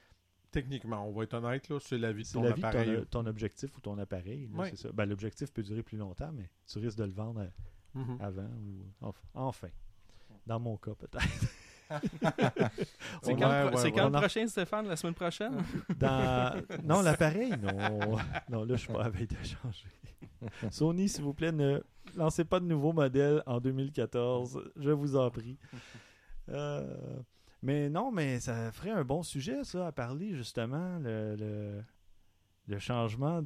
[0.53, 2.67] Techniquement, on va être honnête, là, c'est la vie de c'est ton la vie de
[2.67, 2.97] appareil.
[3.11, 4.51] ton, ton objectif ou ton appareil.
[4.71, 4.93] c'est ça.
[4.93, 8.17] Ben, l'objectif peut durer plus longtemps, mais tu risques de le vendre à- Mhm.
[8.21, 8.49] avant
[9.01, 9.69] ou enf- enfin.
[10.47, 11.19] Dans mon cas, peut-être.
[13.23, 15.63] C'est quand, le ouais, quand prochain, Stéphane, la semaine prochaine?
[15.99, 16.63] Dans...
[16.85, 18.17] Non, l'appareil, non.
[18.49, 19.87] Non, là, je suis pas à veille de changer.
[20.71, 21.81] Sony, s'il vous plaît, ne
[22.17, 24.63] lancez pas de nouveaux modèles en 2014.
[24.77, 25.59] Je vous en prie.
[26.49, 27.19] Euh,
[27.63, 31.83] Mais non, mais ça ferait un bon sujet, ça, à parler, justement, le, le,
[32.69, 33.43] le changement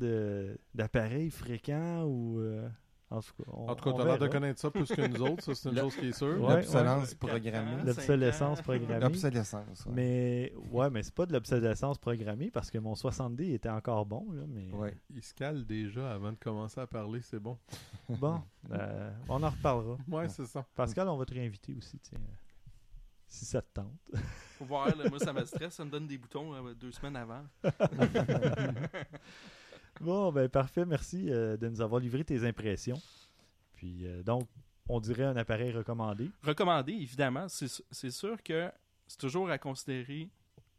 [0.75, 2.41] d'appareil fréquent ou.
[2.41, 2.69] euh,
[3.17, 5.07] en tout cas, on, En tout cas, on t'as l'air de connaître ça plus que
[5.07, 6.41] nous autres, ça c'est une chose qui est sûre.
[6.43, 7.17] Ouais, L'obsolescence ouais.
[7.17, 7.83] programmée.
[7.85, 9.01] L'obsolescence programmée.
[9.01, 9.87] L'obsolescence.
[9.87, 9.93] ouais.
[9.95, 14.27] Mais ouais, mais c'est pas de l'obsolescence programmée parce que mon 60D était encore bon,
[14.33, 14.97] là, mais Ouais.
[15.15, 17.59] Il se cale déjà avant de commencer à parler, c'est bon.
[18.09, 18.41] bon,
[18.73, 19.97] euh, on en reparlera.
[20.09, 20.65] Ouais, c'est ça.
[20.75, 22.19] Pascal, on va te réinviter aussi, tiens.
[23.27, 23.93] Si ça te tente.
[24.59, 27.17] Faut voir, là, moi ça me stresse, ça me donne des boutons euh, deux semaines
[27.17, 27.43] avant.
[30.01, 33.01] Bon, ben parfait, merci euh, de nous avoir livré tes impressions.
[33.75, 34.49] Puis euh, donc,
[34.89, 36.31] on dirait un appareil recommandé.
[36.43, 38.71] Recommandé, évidemment, c'est sûr que
[39.07, 40.29] c'est toujours à considérer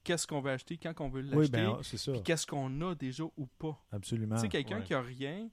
[0.03, 3.23] qu'est-ce qu'on veut acheter, quand on veut l'acheter, Oui, ben puis qu'est-ce qu'on a déjà
[3.23, 3.77] ou pas.
[3.91, 4.35] absolument.
[4.35, 4.83] Tu sais, quelqu'un ouais.
[4.83, 5.49] qui a rien,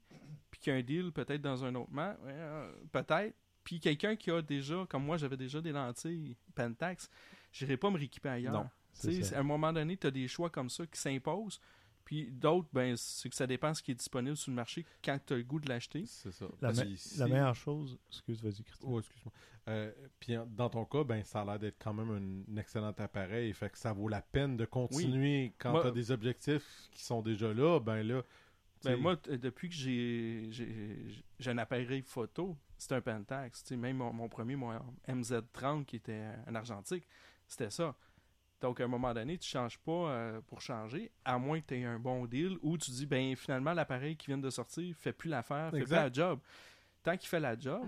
[0.51, 3.35] puis qui a un deal peut-être dans un autre man, euh, peut-être,
[3.65, 7.09] puis quelqu'un qui a déjà, comme moi, j'avais déjà des lentilles Pentax,
[7.53, 8.53] j'irai pas me rééquiper ailleurs.
[8.53, 8.69] Non,
[9.35, 11.61] à un moment donné, tu as des choix comme ça qui s'imposent,
[12.05, 15.19] puis d'autres, ben, c'est que ça dépend ce qui est disponible sur le marché quand
[15.25, 16.05] tu as le goût de l'acheter.
[16.07, 16.47] C'est ça.
[16.61, 18.89] La, me- la meilleure chose, excuse, vas-y, Christian.
[18.91, 19.33] Oh, excuse-moi.
[19.69, 22.93] Euh, puis en- dans ton cas, ben, ça a l'air d'être quand même un, excellent
[22.99, 23.53] appareil.
[23.53, 27.23] Fait que ça vaut la peine de continuer quand tu as des objectifs qui sont
[27.23, 27.79] déjà là.
[27.81, 28.23] Ben là,
[28.85, 30.49] Ben, moi, depuis que j'ai
[31.39, 33.71] j'ai un appareil photo, c'est un Pentax.
[33.71, 34.73] Même mon, mon premier, mon
[35.07, 37.07] MZ30 qui était un argentique,
[37.47, 37.95] c'était ça.
[38.63, 41.75] Donc, à un moment donné, tu changes pas euh, pour changer, à moins que tu
[41.81, 45.13] aies un bon deal ou tu dis, ben finalement, l'appareil qui vient de sortir fait
[45.13, 46.03] plus l'affaire, fait plus Exact.
[46.05, 46.39] la job.
[47.03, 47.83] Tant qu'il fait la job,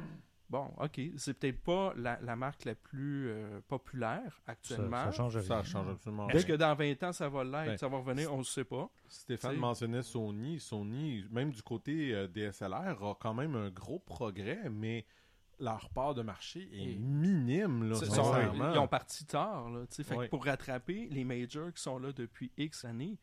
[0.50, 5.04] bon, ok, c'est peut-être pas la, la marque la plus euh, populaire actuellement.
[5.04, 5.46] ça change rien.
[5.46, 8.34] ça change absolument Est-ce que dans 20 ans, ça va l'être, Ben, ça va revenir,
[8.34, 8.90] on ne sait pas.
[9.08, 9.60] Stéphane T'sais.
[9.60, 10.58] mentionnait Sony.
[10.58, 15.06] Sony, même du côté euh, DSLR, a quand même un gros progrès, mais
[15.60, 18.34] leur part de marché est minime, là, C'est- sont-.
[18.72, 19.70] Ils ont parti tard.
[19.70, 23.18] Là, que pour rattraper les majors qui sont là depuis X années,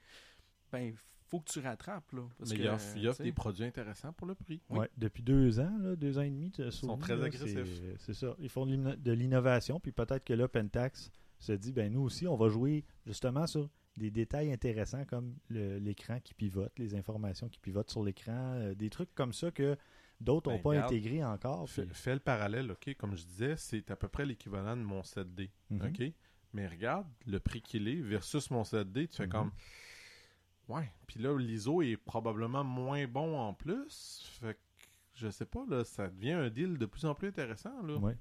[0.71, 0.93] ben
[1.27, 2.11] faut que tu rattrapes.
[2.11, 4.61] Là, parce mais que, sais, des produits intéressants pour le prix.
[4.69, 4.79] Oui.
[4.79, 7.81] Ouais, depuis deux ans, là, deux ans et demi, ils sont très agressifs.
[7.99, 8.35] C'est ça.
[8.39, 11.09] Ils font de l'inno- de l'innovation, puis peut-être que là, Pentax
[11.39, 16.19] se dit, ben nous aussi, on va jouer justement sur des détails intéressants comme l'écran
[16.21, 19.75] qui pivote, les informations qui pivotent sur l'écran, euh, des trucs comme ça que
[20.21, 21.69] d'autres n'ont Ben, pas regarde, intégrés encore.
[21.69, 22.95] Fais, puis- fais le parallèle, OK?
[22.97, 25.81] Comme je disais, c'est à peu près l'équivalent de mon 7D, Mhm.
[25.87, 26.13] OK?
[26.53, 29.31] Mais regarde le prix qu'il est versus mon 7D, tu fais Mhm.
[29.31, 29.51] comme...
[30.67, 30.89] Ouais.
[31.07, 34.21] Puis là, l'ISO est probablement moins bon en plus.
[34.39, 34.59] Fait que,
[35.15, 37.97] je sais pas, là, ça devient un deal de plus en plus intéressant, là.
[37.97, 38.17] Ouais.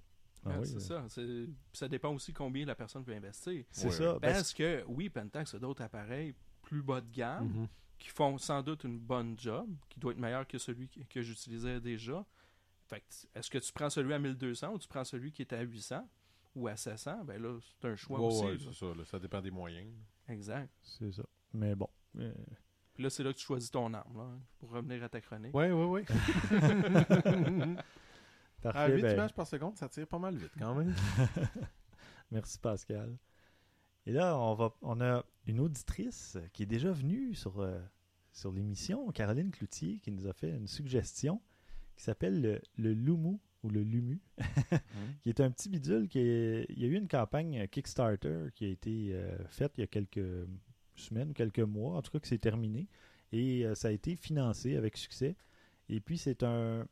[0.46, 1.04] Ah oui, c'est euh, ça.
[1.08, 3.62] C'est- Ça dépend aussi combien la personne veut investir.
[3.70, 3.92] C'est Ouais.
[3.92, 4.18] ça.
[4.20, 7.68] parce- Parce que, oui, Pentax a d'autres appareils plus bas de gamme Mhm.
[8.00, 11.80] Qui font sans doute une bonne job, qui doit être meilleur que celui que, j'utilisais
[11.80, 12.24] déjà.
[12.88, 15.52] Fait que, est-ce que tu prends celui à 1200 ou tu prends celui qui est
[15.52, 16.08] à 800
[16.56, 17.24] ou à 700?
[17.24, 18.44] Ben là, c'est un choix aussi.
[18.44, 19.92] ouais, c'est ça, là, ça dépend des moyens.
[20.28, 20.72] Exact.
[20.82, 21.22] C'est ça.
[21.52, 21.88] Mais bon.
[22.18, 22.32] euh,
[22.94, 25.20] Puis là, c'est là que tu choisis ton arme, là, hein, pour revenir à ta
[25.20, 25.54] chronique.
[25.54, 26.04] Ouais, ouais, ouais.
[28.64, 28.96] à parfait.
[28.96, 30.94] 8 ben, images par seconde, ça tire pas mal vite quand même.
[32.30, 33.16] Merci Pascal.
[34.06, 37.80] Et là, on, va, on a une auditrice qui est déjà venue sur, euh,
[38.32, 41.40] sur l'émission, Caroline Cloutier, qui nous a fait une suggestion
[41.96, 44.20] qui s'appelle le, le Lumu ou le Lumu,
[45.22, 48.64] qui est un petit bidule qui est- il y a eu une campagne Kickstarter qui
[48.64, 50.46] a été euh, faite il y a quelques
[50.96, 52.88] semaines, quelques mois, en tout cas que c'est terminé,
[53.32, 55.36] et euh, ça a été financé avec succès.
[55.90, 56.86] Et puis c'est un,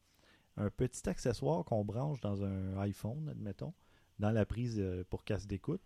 [0.58, 3.72] un petit accessoire qu'on branche dans un iPhone, admettons,
[4.18, 5.80] dans la prise pour casse d'écoute,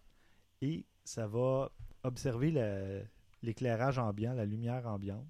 [0.63, 1.71] et ça va
[2.05, 3.03] observer la-
[3.43, 5.27] l'éclairage ambiant, la lumière ambiante.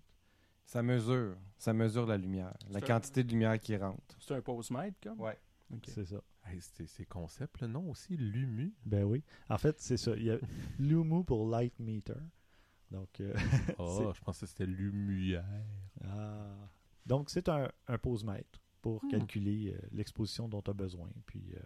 [0.64, 1.36] Ça mesure.
[1.58, 2.56] Ça mesure la lumière.
[2.70, 4.16] La un- quantité de lumière qui rentre.
[4.20, 5.20] C'est un pose-mètre, comme?
[5.20, 5.38] Ouais.
[5.74, 5.84] Ok.
[5.88, 6.20] C'est ça.
[6.44, 8.74] Hey, c'est ces concepts, le nom aussi, Lumu.
[8.84, 9.22] Ben oui.
[9.48, 10.14] En fait, c'est ça.
[10.16, 10.38] Il y a
[10.78, 12.14] Lumu pour Light Meter.
[12.90, 13.32] Donc, euh,
[13.78, 15.44] Oh, je pensais que c'était Lumuère.
[16.04, 16.68] ah.
[17.06, 19.08] Donc c'est un, un pose-mètre pour Hmm.
[19.10, 21.10] calculer euh, l'exposition dont tu as besoin.
[21.26, 21.60] Puis, euh,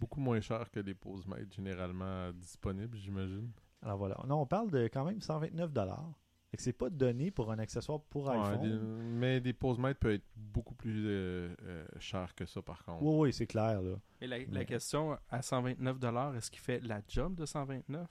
[0.00, 3.50] Beaucoup moins cher que les pose-mètres généralement disponibles, j'imagine.
[3.82, 4.16] alors voilà.
[4.26, 6.12] Non, on parle de quand même 129 dollars.
[6.54, 8.60] C'est pas donné pour un accessoire pour Ouais, iPhone.
[8.62, 13.02] des- mais des pose-mètres peuvent être beaucoup plus euh, euh, chers que ça, par contre.
[13.04, 13.80] Oui, oui, c'est clair.
[13.80, 13.94] Là.
[14.20, 18.08] Mais la, la Mais- question, à 129 est-ce qu'il fait la job de 129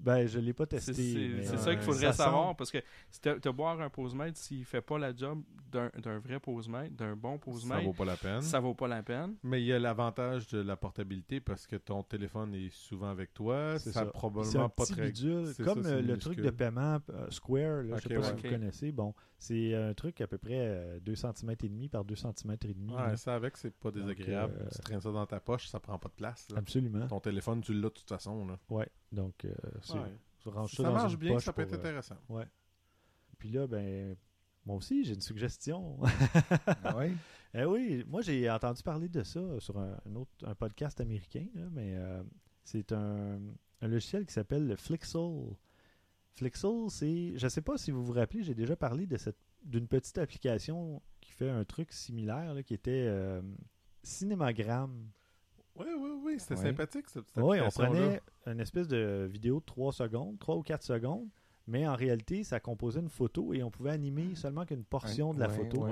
[0.00, 0.94] Ben, je l'ai pas testé.
[0.94, 2.78] c'est- euh, ça qu'il faudrait ça savoir, parce que
[3.10, 5.42] si te, te boire un pose-mètre, s'il fait pas la job
[5.72, 8.40] d'un d'un vrai pose-mètre, d'un bon Ça pose-mètre, vaut pas la peine.
[8.40, 9.34] ça vaut pas la peine.
[9.42, 13.34] Mais il y a l'avantage de la portabilité parce que ton téléphone est souvent avec
[13.34, 13.78] toi.
[13.78, 14.06] C'est Ça ça.
[14.06, 15.06] un probablement pas petit très.
[15.06, 18.14] bidule, c'est comme ça, euh, le truc de paiement euh, Square, là, je Ok, sais
[18.14, 18.92] pas si vous connaissez.
[18.92, 22.56] Bon, c'est un truc à peu près euh, 2 cm et demi par 2 cm
[22.64, 22.92] et demi.
[22.94, 24.54] Ouais, ça avec, c'est pas Donc, désagréable.
[24.60, 26.48] euh, Tu traînes ça dans ta poche, ça prend pas de place.
[26.50, 26.58] là.
[26.58, 27.06] Absolument.
[27.06, 28.46] Ton téléphone, tu l'as de toute façon.
[28.46, 28.58] Là.
[28.68, 28.88] Ouais.
[29.12, 30.12] Donc, euh, c'est- Ouais.
[30.40, 31.80] tu ranges Si ça ça dans marche une bien, poche ça peut être pour, euh,
[31.80, 32.16] intéressant.
[33.38, 34.16] Puis là, ben,
[34.66, 35.98] moi aussi, j'ai une suggestion.
[36.84, 37.12] Ah ouais?
[37.54, 41.46] Eh oui, moi j'ai entendu parler de ça sur un, un autre un podcast américain,
[41.54, 42.22] là, mais euh,
[42.64, 43.38] c'est un,
[43.80, 45.54] un logiciel qui s'appelle le Flixel.
[46.38, 49.88] Flixel, c'est, je sais pas si vous vous rappelez, j'ai déjà parlé de cette d'une
[49.88, 53.42] petite application qui fait un truc similaire, là, qui était euh,
[54.04, 55.10] Cinémagramme.
[55.76, 56.62] Oui, oui, oui, c'était Ouais.
[56.62, 60.62] sympathique cette petite Oui, on prenait une espèce de vidéo de 3 secondes, 3 ou
[60.62, 61.28] 4 secondes,
[61.66, 65.40] mais en réalité, ça composait une photo et on pouvait animer seulement qu'une portion de
[65.40, 65.86] la ouais, photo.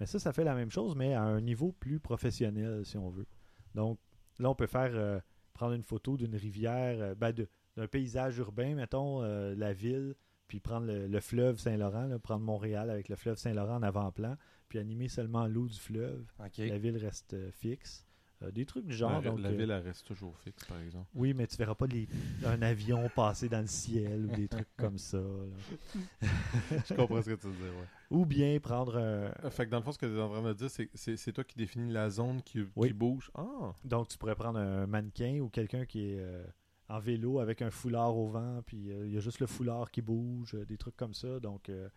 [0.00, 3.10] Mais ça, ça fait la même chose, mais à un niveau plus professionnel, si on
[3.10, 3.26] veut.
[3.74, 3.98] Donc,
[4.38, 5.20] là, on peut faire euh,
[5.52, 10.14] prendre une photo d'une rivière, euh, ben, de- d'un paysage urbain, mettons, euh, la ville,
[10.48, 14.36] puis prendre le, le fleuve Saint-Laurent, prendre Montréal avec le fleuve Saint-Laurent en avant-plan,
[14.68, 16.24] puis animer seulement l'eau du fleuve.
[16.58, 18.06] La ville reste euh, fixe.
[18.42, 19.12] Euh, des trucs du genre.
[19.12, 21.06] la, donc, la euh, ville, elle reste toujours fixe, par exemple.
[21.14, 22.08] oui, mais tu verras pas les-
[22.44, 25.18] un avion passer dans le ciel ou des trucs comme ça.
[25.18, 26.28] là.
[26.88, 27.86] Je comprends ce que tu veux dire, ouais.
[28.10, 30.28] Ou bien prendre un, Euh, Fait que dans le fond, ce que tu es en
[30.30, 32.88] train de dire, c'est c'est c'est toi qui définis la zone qui, Oui.
[32.88, 33.30] qui bouge.
[33.34, 33.72] Ah!
[33.84, 36.44] Donc, tu pourrais prendre un mannequin ou quelqu'un qui est euh,
[36.88, 39.90] en vélo avec un foulard au vent, puis euh, il y a juste le foulard
[39.90, 41.40] qui bouge, euh, des trucs comme ça.
[41.40, 41.88] Donc, euh,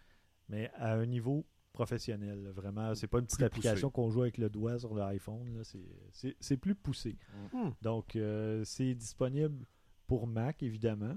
[0.50, 2.96] mais à un niveau professionnel, là, vraiment.
[2.96, 5.54] C'est pas une petite Plus application qu'on joue avec le doigt sur l'iPhone.
[5.58, 5.78] là, c'est-
[6.12, 7.18] C'est c'est plus poussé.
[7.54, 7.70] Hmm.
[7.82, 9.66] Donc, euh, c'est disponible
[10.08, 11.16] pour Mac, évidemment.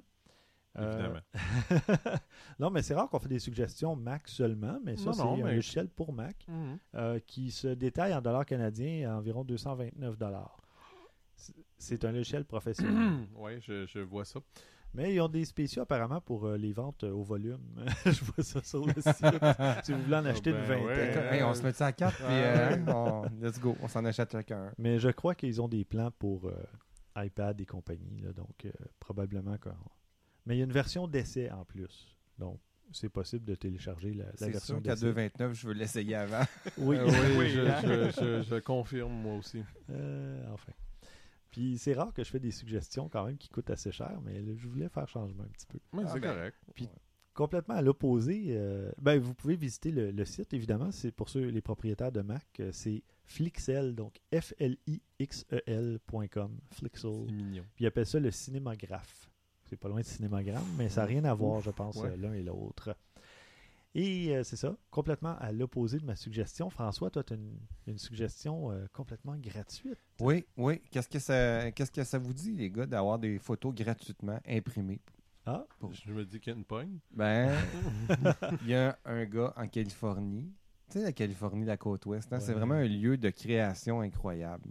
[0.78, 1.20] Euh, Évidemment.
[2.60, 5.44] non, mais c'est rare qu'on fait des suggestions Mac seulement, mais ça, c'est non, un
[5.44, 6.46] mais- logiciel pour Mac
[6.94, 10.59] euh, qui se détaille en dollars canadiens à environ 229 dollars.
[11.40, 13.26] C'est- C'est un logiciel professionnel.
[13.36, 14.40] ouais, je, je vois ça.
[14.92, 17.60] Mais ils ont des spéciaux apparemment pour euh, les ventes euh, au volume.
[18.04, 19.84] je vois ça sur le site.
[19.84, 21.18] si vous voulez en acheter ben une vingtaine.
[21.18, 21.36] ouais.
[21.36, 24.32] Hey, on se met ça à quatre, puis euh, on- let's go, on s'en achète
[24.32, 24.64] chacun.
[24.66, 24.72] un.
[24.78, 26.54] Mais je crois qu'ils ont des plans pour euh,
[27.16, 28.20] iPad et compagnie.
[28.20, 29.70] là, donc, euh, probablement qu'on...
[30.46, 32.16] Mais il y a une version d'essai en plus.
[32.38, 32.58] Donc,
[32.92, 35.12] c'est possible de télécharger la, la C'est version sûr qu'à d'essai.
[35.12, 36.42] 2,29, je veux l'essayer avant.
[36.78, 39.62] Oui, Euh, oui, Oui, je, je, je, je confirme, moi aussi.
[39.90, 40.72] Euh, enfin.
[41.50, 44.40] Puis c'est rare que je fais des suggestions quand même qui coûtent assez cher, mais
[44.40, 45.78] là, je voulais faire changement un petit peu.
[45.92, 46.56] Mais Ah, c'est ben, correct.
[47.34, 51.46] Complètement à l'opposé, euh, ben, vous pouvez visiter le, le site, évidemment, c'est pour ceux
[51.48, 54.18] les propriétaires de Mac, euh, c'est Flixel, donc
[55.20, 57.24] F-L-I-X-E-L.com, Flixel.
[57.26, 57.64] C'est mignon.
[57.74, 59.30] Puis ils appellent ça le cinémagraphe.
[59.64, 62.16] C'est pas loin de cinémagramme, mais ça n'a rien à voir, je pense, Ouais.
[62.16, 62.96] l'un et l'autre.
[63.94, 66.70] Et euh, c'est ça, complètement à l'opposé de ma suggestion.
[66.70, 69.98] François, toi, tu as une, une suggestion euh, complètement gratuite.
[70.20, 70.80] Oui, oui.
[70.92, 75.00] Qu'est-ce que ça, qu'est-ce que ça vous dit, les gars, d'avoir des photos gratuitement imprimées?
[75.46, 75.66] Ah,
[76.04, 76.98] Je me dis qu'il y a une pogne.
[77.10, 77.52] Ben,
[78.62, 80.52] il y a un gars en Californie.
[80.90, 84.70] Tu sais, la Californie, la côte ouest, hein, c'est vraiment un lieu de création incroyable.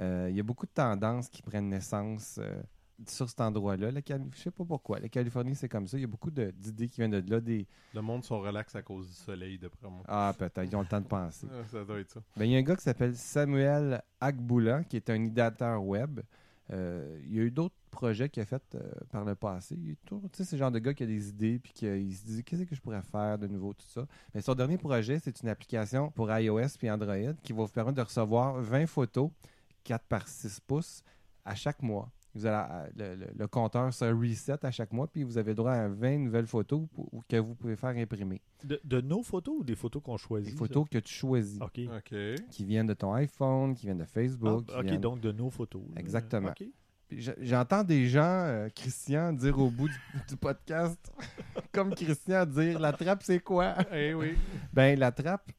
[0.00, 2.62] Euh, Il y a beaucoup de tendances qui prennent naissance euh,
[3.08, 3.90] sur cet endroit-là.
[3.90, 4.98] La Cali- Je sais pas pourquoi.
[5.00, 5.96] La Californie, c'est comme ça.
[5.96, 7.40] Il y a beaucoup de- d'idées qui viennent de là.
[7.40, 7.66] Des...
[7.94, 10.02] Le monde sont relax à cause du soleil, d'après moi.
[10.08, 10.64] Ah, peut-être.
[10.64, 11.46] Ils ont le temps de penser.
[11.70, 12.20] Ça doit être ça.
[12.36, 16.20] Ben, il y a un gars qui s'appelle Samuel Agboula, qui est un idéateur web.
[16.72, 18.80] Euh, il y a eu d'autres projets qu'il a fait euh,
[19.10, 19.74] par le passé.
[19.76, 21.72] Il est toujours- tu sais, c'est le genre de gars qui a des idées puis
[21.72, 24.06] qui il se dit qu'est-ce que je pourrais faire de nouveau, tout ça.
[24.32, 27.96] Mais son dernier projet, c'est une application pour iOS puis Android qui va vous permettre
[27.96, 29.30] de recevoir 20 photos
[29.82, 31.02] 4 par 6 pouces
[31.44, 32.08] à chaque mois.
[32.34, 35.52] Vous allez, à- le, le- le compteur se reset à chaque mois, puis vous avez
[35.54, 38.40] droit à 20 nouvelles photos pour- que vous pouvez faire imprimer.
[38.64, 41.64] de, de nos photos ou des photos qu'on choisit Des photos que tu choisis, ça?
[41.64, 41.80] OK.
[41.96, 42.14] OK.
[42.50, 44.64] qui viennent de ton iPhone, qui viennent de Facebook.
[44.72, 45.82] Ah, ok, viennent- donc de nos photos.
[45.96, 46.52] Exactement.
[47.40, 49.94] J'entends des gens, euh, Christian, dire au bout du,
[50.28, 50.96] du podcast,
[51.72, 53.74] comme Christian dire la trappe, c'est quoi?
[53.92, 54.36] Eh oui.
[54.72, 55.50] Ben, la trappe,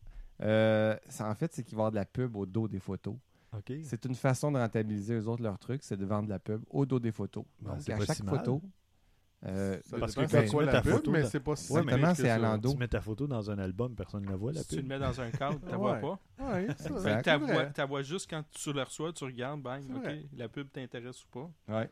[0.41, 2.79] euh, ça, en fait, c'est qu'il va y avoir de la pub au dos des
[2.79, 3.15] photos.
[3.83, 6.61] C'est une façon de rentabiliser eux autres leur truc, c'est de vendre de la pub
[6.69, 7.43] au dos des photos.
[7.59, 8.61] Bon, Donc, c'est à pas chaque si photo,
[9.45, 11.75] euh, Ça Parce que quand tu mets la ta pub, photo mais c'est pas si
[11.77, 12.71] Exactement, c'est à l'endo.
[12.71, 14.81] Tu mets ta photo dans un album, personne ne la voit, la Si tu le
[14.83, 14.89] pub.
[14.89, 16.19] mets dans un cadre, tu la vois pas.
[16.39, 17.25] Ouais, ça, Exact.
[17.25, 17.87] Fait que c'est t'as vrai.
[17.87, 21.49] vois, juste quand tu le reçois, tu regardes, bang, ok, la pub t'intéresse ou pas.
[21.79, 21.89] Ouais.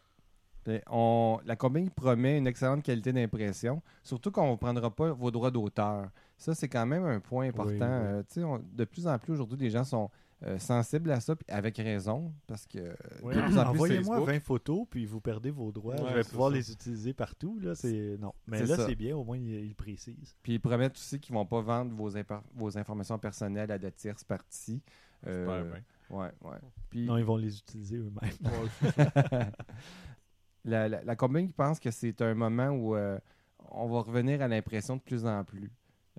[0.91, 5.49] On- la compagnie promet une excellente qualité d'impression, surtout qu'on ne prendra pas vos droits
[5.49, 6.09] d'auteur.
[6.37, 7.69] Ça, c'est quand même un point important.
[7.71, 7.81] Oui, oui.
[7.81, 10.11] Euh, tu sais, on- de plus en plus aujourd'hui, les gens sont
[10.43, 13.35] euh, sensibles à ça, puis avec raison, parce que euh, Ouais.
[13.37, 15.95] Envoyez-moi Facebook- 20 photos, puis vous perdez vos droits.
[15.95, 16.55] Ouais, je vais pouvoir ça.
[16.57, 17.59] les utiliser partout.
[17.59, 18.17] Là, c'est...
[18.19, 18.33] Non.
[18.47, 20.35] Mais là, c'est bien, au moins, ils il précisent.
[20.41, 23.89] Puis ils promettent aussi qu'ils vont pas vendre vos, impar- vos informations personnelles à de
[23.89, 24.81] tierces parties.
[25.27, 25.83] Euh, Super bien.
[26.17, 26.57] Ouais, ouais.
[26.89, 28.31] Puis Non, ils vont les utiliser eux-mêmes.
[30.65, 33.17] La, la, la compagnie pense que c'est un moment où euh,
[33.71, 35.71] on va revenir à l'impression de plus en plus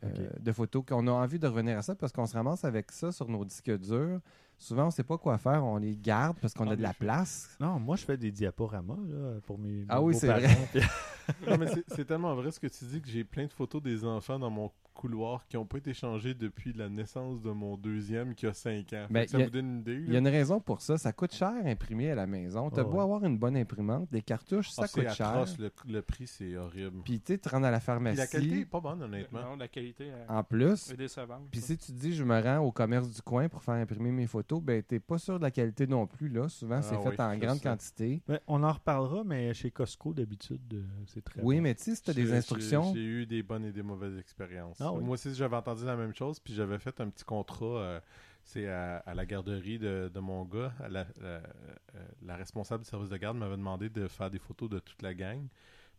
[0.04, 2.90] euh, de photos, qu'on a envie de revenir à ça parce qu'on se ramasse avec
[2.92, 4.20] ça sur nos disques durs.
[4.62, 6.92] Souvent, on ne sait pas quoi faire, on les garde parce qu'on a de la
[6.92, 7.56] place.
[7.60, 10.32] Non, moi, je fais des diaporamas là, pour mes, Ah mes oui, c'est
[10.70, 10.80] puis-
[11.48, 14.04] Non, mais c'est- tellement vrai ce que tu dis que j'ai plein de photos des
[14.04, 18.34] enfants dans mon couloir qui n'ont pas été changés depuis la naissance de mon deuxième
[18.34, 19.06] qui a 5 ans.
[19.08, 20.02] Ben, ça a- vous donne une idée.
[20.06, 20.98] Il y a une raison pour ça.
[20.98, 22.68] Ça coûte cher imprimer à la maison.
[22.68, 23.02] Tu as Ah beau ouais.
[23.04, 25.28] avoir une bonne imprimante, des cartouches, ça c'est coûte cher.
[25.28, 27.00] atroce, le, le prix c'est horrible.
[27.04, 29.40] Puis tu sais, tu rentres à la Puis pharmacie la qualité est pas bonne honnêtement.
[29.42, 30.90] Non, la qualité euh, en plus.
[30.90, 31.44] est décevante.
[31.50, 34.10] Puis si tu te dis je me rends au commerce du coin pour faire imprimer
[34.10, 36.28] mes photos, ben t'es pas sûr de la qualité non plus.
[36.30, 36.48] Là.
[36.48, 37.70] Souvent, Ah c'est oui, fait en grande ça.
[37.70, 38.22] quantité.
[38.26, 41.62] Ben, on en reparlera, mais chez Costco, d'habitude, euh, c'est très Oui, bon.
[41.62, 42.94] mais tu sais, si tu as des instructions.
[42.94, 44.80] J'ai eu des bonnes et des mauvaises expériences.
[44.80, 45.04] Ah oui.
[45.04, 47.66] Moi aussi, j'avais entendu la même chose, puis j'avais fait un petit contrat.
[47.66, 48.00] euh,
[48.42, 50.72] c'est à, à la garderie de, de mon gars.
[50.80, 51.40] à La, la- euh,
[52.22, 55.12] la responsable du service de garde m'avait demandé de faire des photos de toute la
[55.12, 55.46] gang.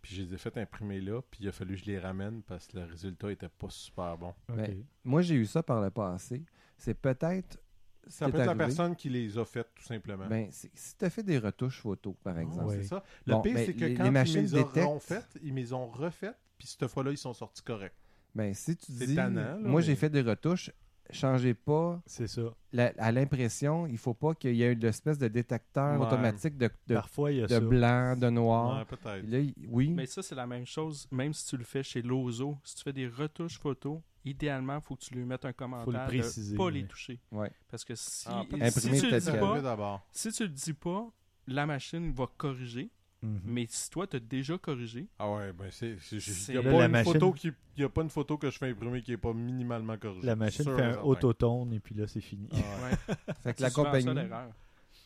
[0.02, 2.42] Puis je les ai fait imprimer là, puis il a fallu que je les ramène
[2.42, 4.34] parce que le résultat était pas super bon.
[4.50, 6.44] Ben, Moi, j'ai eu ça par le passé.
[6.80, 7.60] C'est peut-être.
[8.08, 10.28] Ça peut être la personne qui les a faites, tout simplement.
[10.28, 12.66] Ben, si tu as fait des retouches photos, par Ah, exemple.
[12.68, 12.78] Ouais.
[12.82, 13.04] C'est ça.
[13.26, 15.40] Le Bon, pire, ben, c'est que les- quand les machines ils les auront détectent- faites,
[15.44, 17.94] ils me les ont refaites, puis cette fois-là, ils sont sortis corrects.
[18.34, 19.16] Ben, si tu C'est dis.
[19.16, 20.72] tannant, là, moi, j'ai fait des retouches.
[21.14, 22.02] Changez pas.
[22.06, 22.54] C'est ça.
[22.72, 26.06] la- à l'impression, il faut pas qu'il y ait une espèce de détecteur Ouais.
[26.08, 27.60] automatique de, de, Parfois, il y a de ça.
[27.60, 28.78] blanc, de noir.
[28.80, 29.26] Ouais, peut-être.
[29.30, 29.90] Là, oui.
[29.90, 32.58] Mais ça, c'est la même chose, même si tu le fais chez Lozo.
[32.64, 36.06] Si tu fais des retouches photos, idéalement, il faut que tu lui mettes un commentaire
[36.08, 36.74] préciser, de pas oui.
[36.82, 37.20] les toucher.
[37.32, 37.52] Ouais.
[37.70, 40.02] Parce que si, Ah, si tu le dis pas, d'abord.
[40.12, 41.08] si tu le dis pas,
[41.48, 42.90] la machine va corriger.
[43.24, 43.40] Mhm.
[43.46, 45.96] Mais si toi, tu as déjà corrigé, Ah ouais, ben c'est.
[46.02, 47.52] c'est- C'est- Il n'y a, pas une machine- photo qui.
[47.78, 50.26] Il y a pas une photo que je fais imprimer qui est pas minimalement corrigée.
[50.26, 52.50] La machine fait un autotone et puis là, c'est fini.
[52.52, 52.62] Ah ouais.
[52.92, 54.50] ouais, Fait que c'est la compagnie, ça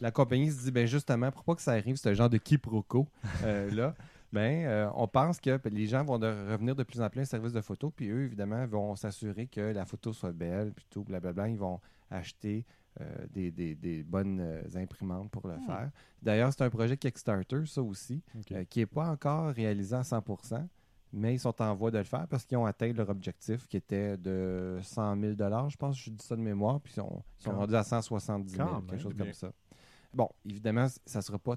[0.02, 3.08] la compagnie se dit, ben justement, pour pas que ça arrive, ce genre de quiproquo
[3.44, 3.96] euh, là,
[4.34, 7.22] ben, euh, on pense que les gens vont de- revenir de plus en plus à
[7.24, 10.86] un service de photo, puis eux, évidemment, vont s'assurer que la photo soit belle, puis
[10.90, 11.50] tout, blablabla.
[11.50, 11.80] Ils vont
[12.12, 12.66] acheter
[13.02, 15.90] euh, des, des- des bonnes euh, imprimantes pour le faire.
[16.22, 18.22] D'ailleurs, c'est un projet Kickstarter, ça aussi,
[18.70, 20.66] qui n'est pas encore réalisé à 100%,
[21.12, 23.78] mais ils sont en voie de le faire parce qu'ils ont atteint leur objectif qui
[23.78, 25.34] était de 100 000
[25.70, 27.84] je pense, je dis ça de mémoire, puis ils sont, ils sont Quand- rendus à
[27.84, 29.26] 170 000, quand quelque même, chose bien.
[29.26, 29.52] comme ça.
[30.14, 31.56] Bon, évidemment, ça ne sera pas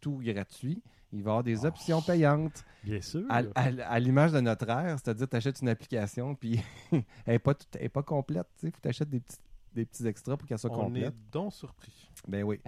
[0.00, 0.82] tout gratuit.
[1.12, 1.68] Il va y avoir des Oh.
[1.68, 3.24] options payantes Bien sûr.
[3.30, 6.60] à, à- à l'image de notre ère, c'est-à-dire tu achètes une application puis
[6.92, 8.46] elle n'est pas, tout- elle est pas complète.
[8.62, 9.38] Il faut que tu achètes des petits,
[9.72, 11.04] des petits extras pour qu'elle soit On complète.
[11.14, 12.10] est donc surpris.
[12.28, 12.60] Ben oui.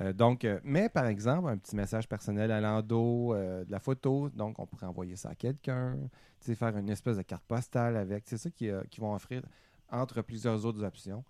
[0.00, 3.78] Euh, donc, euh, mais par exemple, un petit message personnel à l'endo, euh, de la
[3.78, 5.98] photo, donc on pourrait envoyer ça à quelqu'un,
[6.40, 8.24] tu sais, faire une espèce de carte postale avec.
[8.26, 9.42] C'est ça qu'ils euh, qu'ils vont offrir
[9.90, 11.22] entre plusieurs autres options.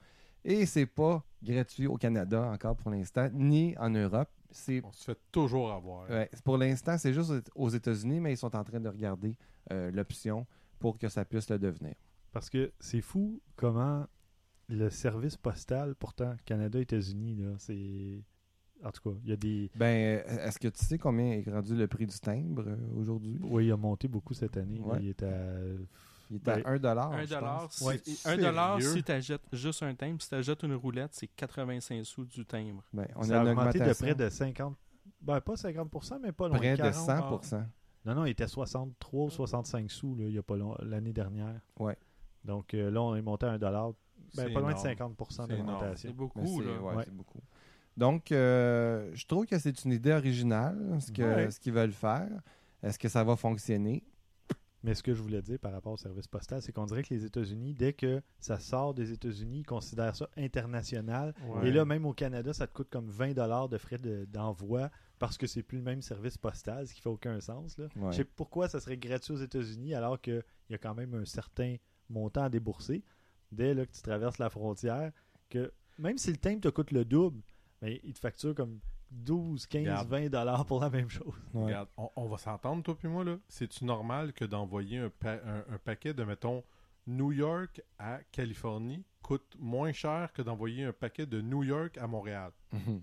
[0.44, 4.28] Et c'est pas gratuit au Canada encore pour l'instant, ni en Europe.
[4.50, 6.08] C'est On se fait toujours avoir.
[6.10, 9.36] ouais, pour l'instant, c'est juste aux États-Unis, mais ils sont en train de regarder
[9.72, 10.46] euh, l'option
[10.78, 11.94] pour que ça puisse le devenir.
[12.32, 14.06] Parce que c'est fou comment
[14.68, 18.22] le service postal, pourtant, Canada-États-Unis, là, c'est.
[18.84, 19.70] En tout cas, il y a des.
[19.76, 23.38] Ben, est-ce que tu sais combien est rendu le prix du timbre euh, aujourd'hui?
[23.42, 24.80] Oui, il a monté beaucoup cette année.
[24.80, 24.98] Ouais.
[25.00, 25.54] Il est à.
[26.32, 27.12] Il est à Ben, 1 dollar.
[27.12, 27.72] Un je dollar, pense.
[27.76, 30.20] si, Ouais, un dollar si tu achètes juste un timbre.
[30.22, 32.82] Si tu achètes une roulette, c'est 85 sous du timbre.
[32.92, 34.76] Ben, on ça a a une augmenté de près de 50.
[35.20, 36.56] Ben, pas 50%, mais pas loin.
[36.58, 37.44] Près de 40.
[37.44, 37.56] 100
[38.04, 41.12] Non, non, il était 63 ou 65 sous là, il n'y a pas long- l'année
[41.12, 41.60] dernière.
[41.78, 41.96] Ouais.
[42.44, 43.92] Donc euh, là, on est monté à 1 dollar.
[44.34, 44.82] Ben, pas loin énorme.
[44.84, 45.92] de 50% C'est énorme.
[45.96, 46.12] C'est d'augmentation.
[46.12, 46.80] Beaucoup, c'est là.
[46.80, 47.02] ouais, Ouais.
[47.04, 47.40] c'est beaucoup.
[47.96, 51.50] Donc, euh, je trouve que c'est une idée originale, ce que- Ouais.
[51.50, 52.30] ce qu'ils veulent faire.
[52.82, 54.02] Est-ce que ça va fonctionner?
[54.84, 57.14] Mais ce que je voulais dire par rapport au service postal, c'est qu'on dirait que
[57.14, 61.34] les États-Unis, dès que ça sort des États-Unis, ils considèrent ça international.
[61.46, 61.68] Ouais.
[61.68, 64.90] Et là, même au Canada, ça te coûte comme 20 dollars de frais de- d'envoi
[65.18, 67.78] parce que c'est plus le même service postal, ce qui fait aucun sens.
[67.78, 67.86] Là.
[67.96, 68.10] Ouais.
[68.10, 71.24] Je sais pourquoi ça serait gratuit aux États-Unis alors qu'il y a quand même un
[71.24, 71.76] certain
[72.10, 73.04] montant à débourser
[73.52, 75.12] dès là, que tu traverses la frontière.
[75.48, 77.40] que Même si le timbre te coûte le double,
[77.80, 78.80] ben, il te facture comme
[79.12, 80.08] 12, 15, Regarde.
[80.08, 81.34] 20 dollars pour la même chose.
[81.54, 81.64] Ouais.
[81.66, 83.36] Regarde, on, on va s'entendre, toi puis moi, là.
[83.48, 86.64] C'est-tu normal que d'envoyer un, pa- un- un paquet de, mettons,
[87.06, 92.06] New York à Californie coûte moins cher que d'envoyer un paquet de New York à
[92.06, 92.52] Montréal?
[92.72, 93.00] Mhm.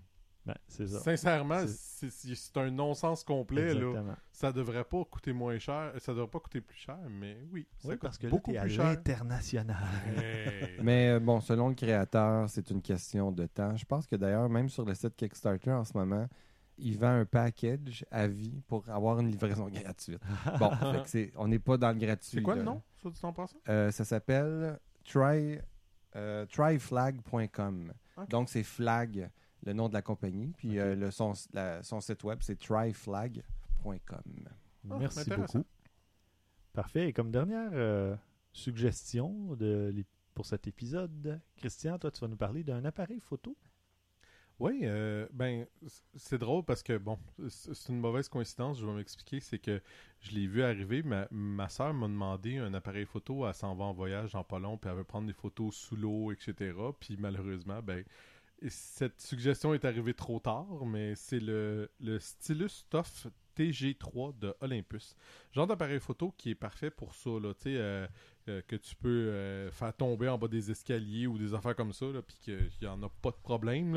[0.50, 1.00] Ben, c'est ça.
[1.00, 3.74] Sincèrement, C'est- c'est c'est un non-sens complet.
[3.74, 4.04] Là.
[4.32, 5.92] Ça devrait pas coûter moins cher.
[5.98, 7.68] Ça devrait pas coûter plus cher, mais oui.
[7.80, 8.72] Ça Oui, coûte parce que là, beaucoup t'es à plus.
[10.08, 10.78] Hey.
[10.82, 13.76] Mais euh, bon, selon le créateur, c'est une question de temps.
[13.76, 16.28] Je pense que d'ailleurs, même sur le site Kickstarter en ce moment,
[16.78, 20.22] il vend un package à vie pour avoir une livraison gratuite.
[20.58, 22.32] Bon, fait que c'est- on n'est pas dans le gratuit.
[22.38, 22.66] C'est quoi le là.
[22.72, 23.58] nom, ça, temps passant?
[23.68, 25.60] Euh, ça s'appelle try,
[26.16, 27.94] euh, tryflag.com.
[28.30, 29.30] Donc, c'est flag,
[29.66, 30.54] le nom de la compagnie.
[30.58, 34.22] Puis euh, le, son, la- son site web, c'est tryflag.com.
[34.90, 35.66] Ah, Merci beaucoup.
[36.74, 37.10] Parfait.
[37.10, 38.16] Et comme dernière euh,
[38.54, 39.94] suggestion de,
[40.34, 43.56] pour cet épisode, Christian, toi, tu vas nous parler d'un appareil photo.
[44.60, 45.66] Oui, euh, ben,
[46.16, 49.40] c'est drôle parce que, bon, c'est une mauvaise coïncidence, je vais m'expliquer.
[49.40, 49.82] C'est que
[50.20, 53.86] je l'ai vu arriver, ma, ma soeur m'a demandé un appareil photo, elle s'en va
[53.86, 56.74] en voyage en pas long, puis elle veut prendre des photos sous l'eau, etc.
[57.00, 58.04] Puis malheureusement, ben,
[58.68, 65.16] cette suggestion est arrivée trop tard, mais c'est le, le Stylus Tough TG3 de Olympus.
[65.52, 68.08] Genre d'appareil photo qui est parfait pour ça, là, tu sais, euh,
[68.48, 71.94] euh, que tu peux euh, faire tomber en bas des escaliers ou des affaires comme
[71.94, 73.94] ça, puis qu'il n'y en a pas de problème,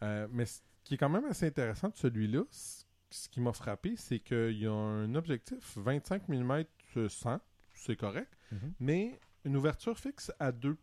[0.00, 0.26] là.
[0.30, 4.18] Mais ce qui est quand même assez intéressant de celui-là, ce qui m'a frappé, c'est
[4.20, 6.64] qu'il y a un objectif 25 mm
[7.08, 7.40] 100,
[7.74, 8.72] c'est correct, Mhm.
[8.80, 10.76] mais une ouverture fixe à 2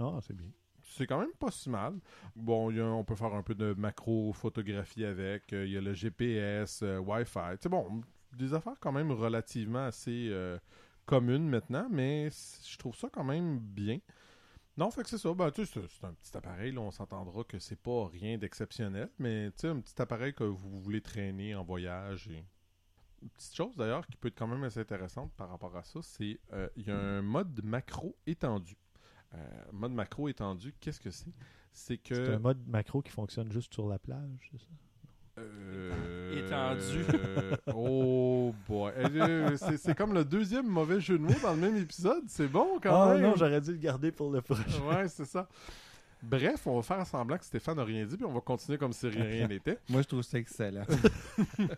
[0.00, 0.50] Ah, c'est bien.
[0.88, 1.94] C'est quand même pas si mal.
[2.34, 5.52] Bon, on peut faire un peu de macro-photographie avec.
[5.52, 7.56] euh, Il y a le GPS, euh, Wi-Fi.
[7.60, 8.02] C'est bon,
[8.36, 10.58] des affaires quand même relativement assez euh,
[11.06, 13.98] communes maintenant, mais je trouve ça quand même bien.
[14.76, 15.34] Non, fait que c'est ça.
[15.34, 16.72] Ben, tu sais, c'est un petit appareil.
[16.72, 20.44] Là, on s'entendra que c'est pas rien d'exceptionnel, mais tu sais, un petit appareil que
[20.44, 22.30] vous voulez traîner en voyage.
[23.20, 26.00] Une petite chose d'ailleurs qui peut être quand même assez intéressante par rapport à ça,
[26.02, 28.76] c'est euh, il y a un mode macro étendu.
[29.34, 29.38] Euh,
[29.72, 31.30] mode macro étendu, qu'est-ce que c'est?
[31.72, 32.14] C'est que.
[32.14, 34.66] C'est un mode macro qui fonctionne juste sur la plage, c'est ça?
[35.40, 37.04] Euh, Étendu.
[37.14, 38.92] euh, oh boy.
[39.76, 42.24] C'est- comme le deuxième mauvais jeu de mots dans le même épisode.
[42.26, 43.22] C'est bon quand Ah même.
[43.22, 44.64] non, j'aurais dû le garder pour le prochain.
[44.90, 45.46] Ouais, c'est ça.
[46.20, 48.92] Bref, on va faire semblant que Stéphane n'a rien dit, puis on va continuer comme
[48.92, 49.78] si rien rien n'était.
[49.88, 50.82] Moi, je trouve ça excellent.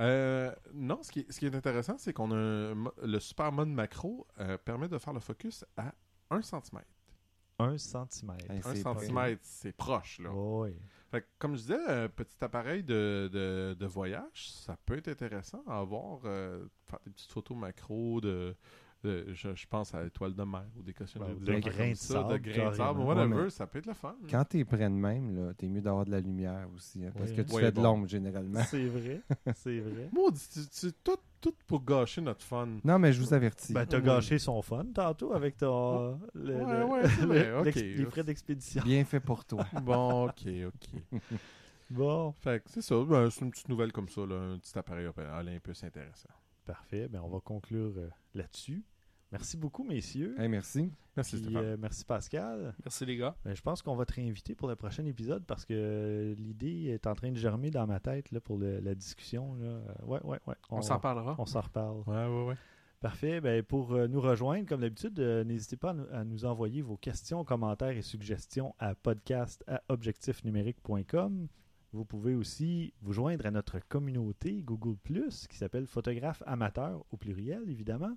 [0.00, 3.68] Euh, non, ce qui est, ce qui est intéressant, c'est qu'on a le super mode
[3.68, 5.92] macro euh, permet de faire le focus à
[6.30, 6.80] 1 cm.
[7.58, 8.50] Un centimètre.
[8.50, 10.30] Hey, 1 C'est pas- cm, c'est proche, là.
[10.32, 10.74] Oh, oui.
[11.10, 15.08] Fait que, comme je disais, un petit appareil de, de, de voyage, ça peut être
[15.08, 18.56] intéressant à avoir, euh, faire des petites photos macro de,
[19.02, 20.92] de- je, je pense à l'étoile de mer ou des.
[20.92, 23.78] Ben, des de affaires grains de sable, de grains de sable, whatever, Ouais, ça peut
[23.78, 24.14] être le fun.
[24.30, 27.04] Quand t'es près de même, là, t'es mieux d'avoir de la lumière aussi.
[27.04, 28.62] hein, parce que tu fais de l'ombre généralement.
[28.64, 29.22] C'est vrai,
[29.54, 30.08] c'est vrai.
[30.12, 32.68] Maudit, tu- tu- tout, tout pour gâcher notre fun.
[32.84, 33.72] Non, mais je vous avertis.
[33.72, 38.24] Ben, t'as gâché son fun tantôt avec ton, le- le- c'est vrai, le- les frais
[38.24, 38.82] d'expédition.
[38.84, 39.64] Bien fait pour toi.
[39.82, 41.20] Bon, ok, ok.
[41.90, 44.78] Bon, Fait que c'est ça, ben, c'est une petite nouvelle comme ça, là, un petit
[44.78, 46.28] appareil Olympus intéressant.
[46.64, 47.08] parfait.
[47.08, 48.84] Ben, on va conclure euh, là-dessus.
[49.32, 50.34] Merci beaucoup, messieurs.
[50.40, 50.90] Hey, merci.
[51.16, 51.64] Merci Puis, Stéphane.
[51.64, 52.74] euh, merci Pascal.
[52.84, 53.36] Merci les gars.
[53.44, 56.86] Ben, je pense qu'on va te réinviter pour le prochain épisode parce que euh, l'idée
[56.86, 59.54] est en train de germer dans ma tête là, pour le- la discussion.
[59.54, 59.66] Là.
[59.68, 60.54] Euh, Ouais, ouais, ouais.
[60.70, 61.36] On, s'en parlera.
[61.38, 61.98] On s'en reparle.
[62.06, 62.54] Ouais, ouais, ouais.
[63.00, 63.40] Parfait.
[63.40, 66.96] Ben, pour nous rejoindre, comme d'habitude, euh, n'hésitez pas à nous, à nous envoyer vos
[66.96, 71.46] questions, commentaires et suggestions à podcast à objectifnumérique.com.
[71.92, 77.16] Vous pouvez aussi vous joindre à notre communauté Google Plus qui s'appelle Photographe Amateur au
[77.16, 78.16] pluriel, évidemment.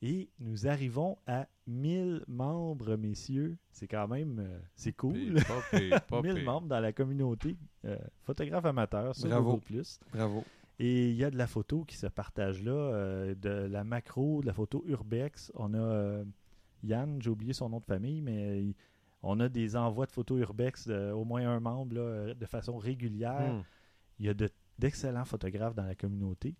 [0.00, 3.56] Et nous arrivons à 1000 membres, messieurs.
[3.72, 5.34] C'est quand même euh, c'est cool.
[5.34, 6.44] Pis, Pas pire, pas 1000 pire.
[6.44, 9.50] membres dans la communauté euh, Photographe Amateur sur Bravo.
[9.52, 9.98] Google Plus.
[10.12, 10.44] Bravo.
[10.78, 14.40] Et il y a de la photo qui se partage là, euh, de la macro,
[14.40, 15.50] de la photo urbex.
[15.56, 16.24] On a euh,
[16.84, 18.74] Yann, j'ai oublié son nom de famille, mais
[19.24, 22.76] on a des envois de photos urbex de au moins un membre là, de façon
[22.78, 23.52] régulière.
[23.54, 23.62] Hmm.
[24.20, 26.54] Il y a de- d'excellents photographes dans la communauté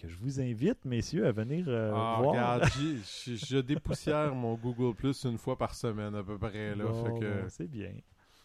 [0.00, 2.30] que je vous invite, messieurs, à venir euh, Ah, voir.
[2.30, 2.64] regarde,
[3.26, 6.74] je, je dépoussière mon Google Plus une fois par semaine à peu près.
[6.74, 7.48] Là, Bon, que...
[7.48, 7.92] c'est bien.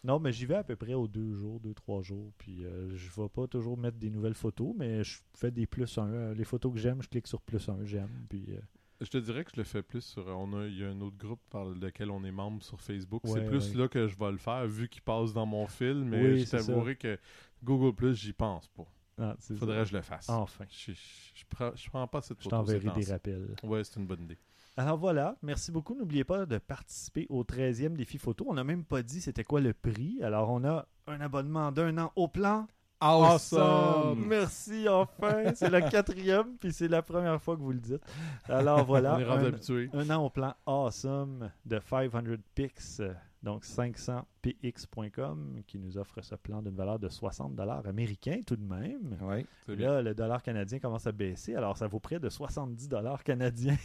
[0.03, 2.31] Non, mais j'y vais à peu près aux deux jours, deux, trois jours.
[2.37, 5.97] Puis euh, je vais pas toujours mettre des nouvelles photos, mais je fais des plus
[5.97, 6.07] un.
[6.07, 8.11] Euh, Les photos que j'aime, je clique sur plus un, j'aime.
[8.29, 8.59] Puis euh,
[9.01, 10.27] Je te dirais que je le fais plus sur.
[10.27, 13.23] On a, il y a un autre groupe par lequel on est membre sur Facebook.
[13.23, 13.77] Ouais, c'est plus ouais.
[13.81, 15.95] là que je vais le faire, vu qu'il passe dans mon fil.
[16.05, 17.17] Mais Oui, je t'avouerai que
[17.63, 18.85] Google Plus, j'y pense pas.
[19.19, 20.29] Ah, c'est Faudrait que je le fasse.
[20.29, 20.97] Enfin, Je, je,
[21.35, 22.55] je prends, je prends pas cette je photo.
[22.57, 23.55] t'enverrai ces des rappels.
[23.63, 24.37] Ouais, c'est une bonne idée.
[24.77, 25.95] Alors voilà, merci beaucoup.
[25.95, 28.45] N'oubliez pas de participer au 13e défi photo.
[28.49, 30.21] On n'a même pas dit c'était quoi le prix.
[30.21, 32.67] Alors on a un abonnement d'un an au plan.
[32.99, 34.25] Awesome!
[34.27, 35.43] Merci enfin.
[35.55, 38.01] C'est le quatrième, puis c'est la première fois que vous le dites.
[38.45, 39.15] Alors voilà.
[39.15, 39.99] On est un-.
[39.99, 42.19] Un an au plan awesome de 500
[42.55, 43.01] pics
[43.45, 48.63] Donc 500px.com qui nous offre ce plan d'une valeur de 60 dollars américains tout de
[48.67, 49.17] même.
[49.21, 49.45] Oui.
[49.75, 53.77] Là, le dollar canadien commence à baisser, alors ça vaut près de 70 dollars canadiens.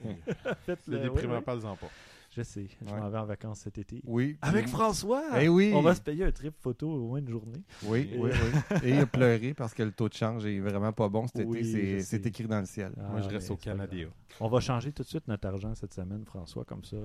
[0.64, 1.88] Faites C'est déprimant, parle-en pas.
[2.36, 3.00] Je sais, je Ouais.
[3.00, 4.00] m'en vais en vacances cet été.
[4.04, 4.36] Oui.
[4.42, 5.24] Avec François!
[5.40, 5.72] Eh oui.
[5.74, 7.64] On va se payer un trip photo au moins une journée.
[7.86, 8.76] Oui, oui, oui.
[8.84, 11.44] Et il a pleuré parce que le taux de change est vraiment pas bon cet
[11.44, 12.00] Oui, été.
[12.02, 12.92] C'est- écrit dans le ciel.
[13.00, 13.56] Ah, Moi, je reste mais au.
[13.56, 13.96] Canada.
[14.38, 16.98] On va changer tout de suite notre argent cette semaine, François, comme ça.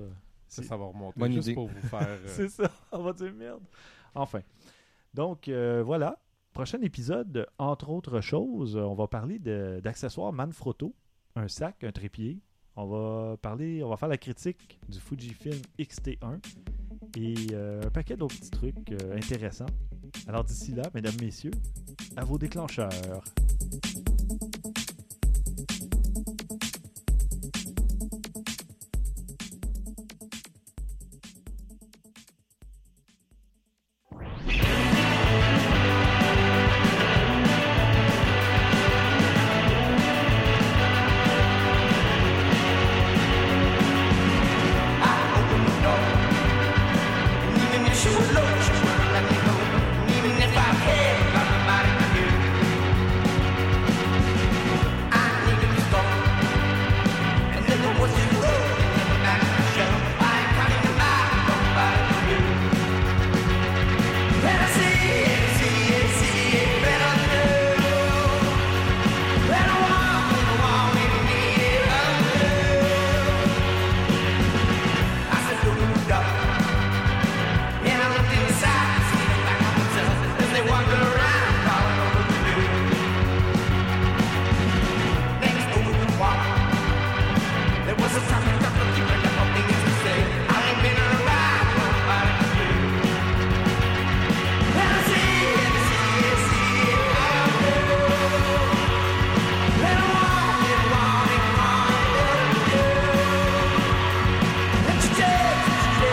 [0.54, 1.18] Ça, ça va remonter.
[1.18, 1.54] Bonne juste idée.
[1.54, 2.00] pour vous faire.
[2.08, 3.62] euh, C'est ça, on va dire merde.
[4.14, 4.40] Enfin.
[5.12, 6.18] Donc, euh, voilà.
[6.52, 10.94] Prochain épisode, entre autres choses, on va parler d'accessoires Manfrotto,
[11.34, 12.38] un sac, un trépied.
[12.76, 16.38] On va parler, on va faire la critique du Fujifilm X-T1
[17.16, 19.66] et euh, un paquet d'autres petits trucs intéressants.
[20.28, 21.52] Alors d'ici là, mesdames, messieurs,
[22.16, 22.90] à vos déclencheurs.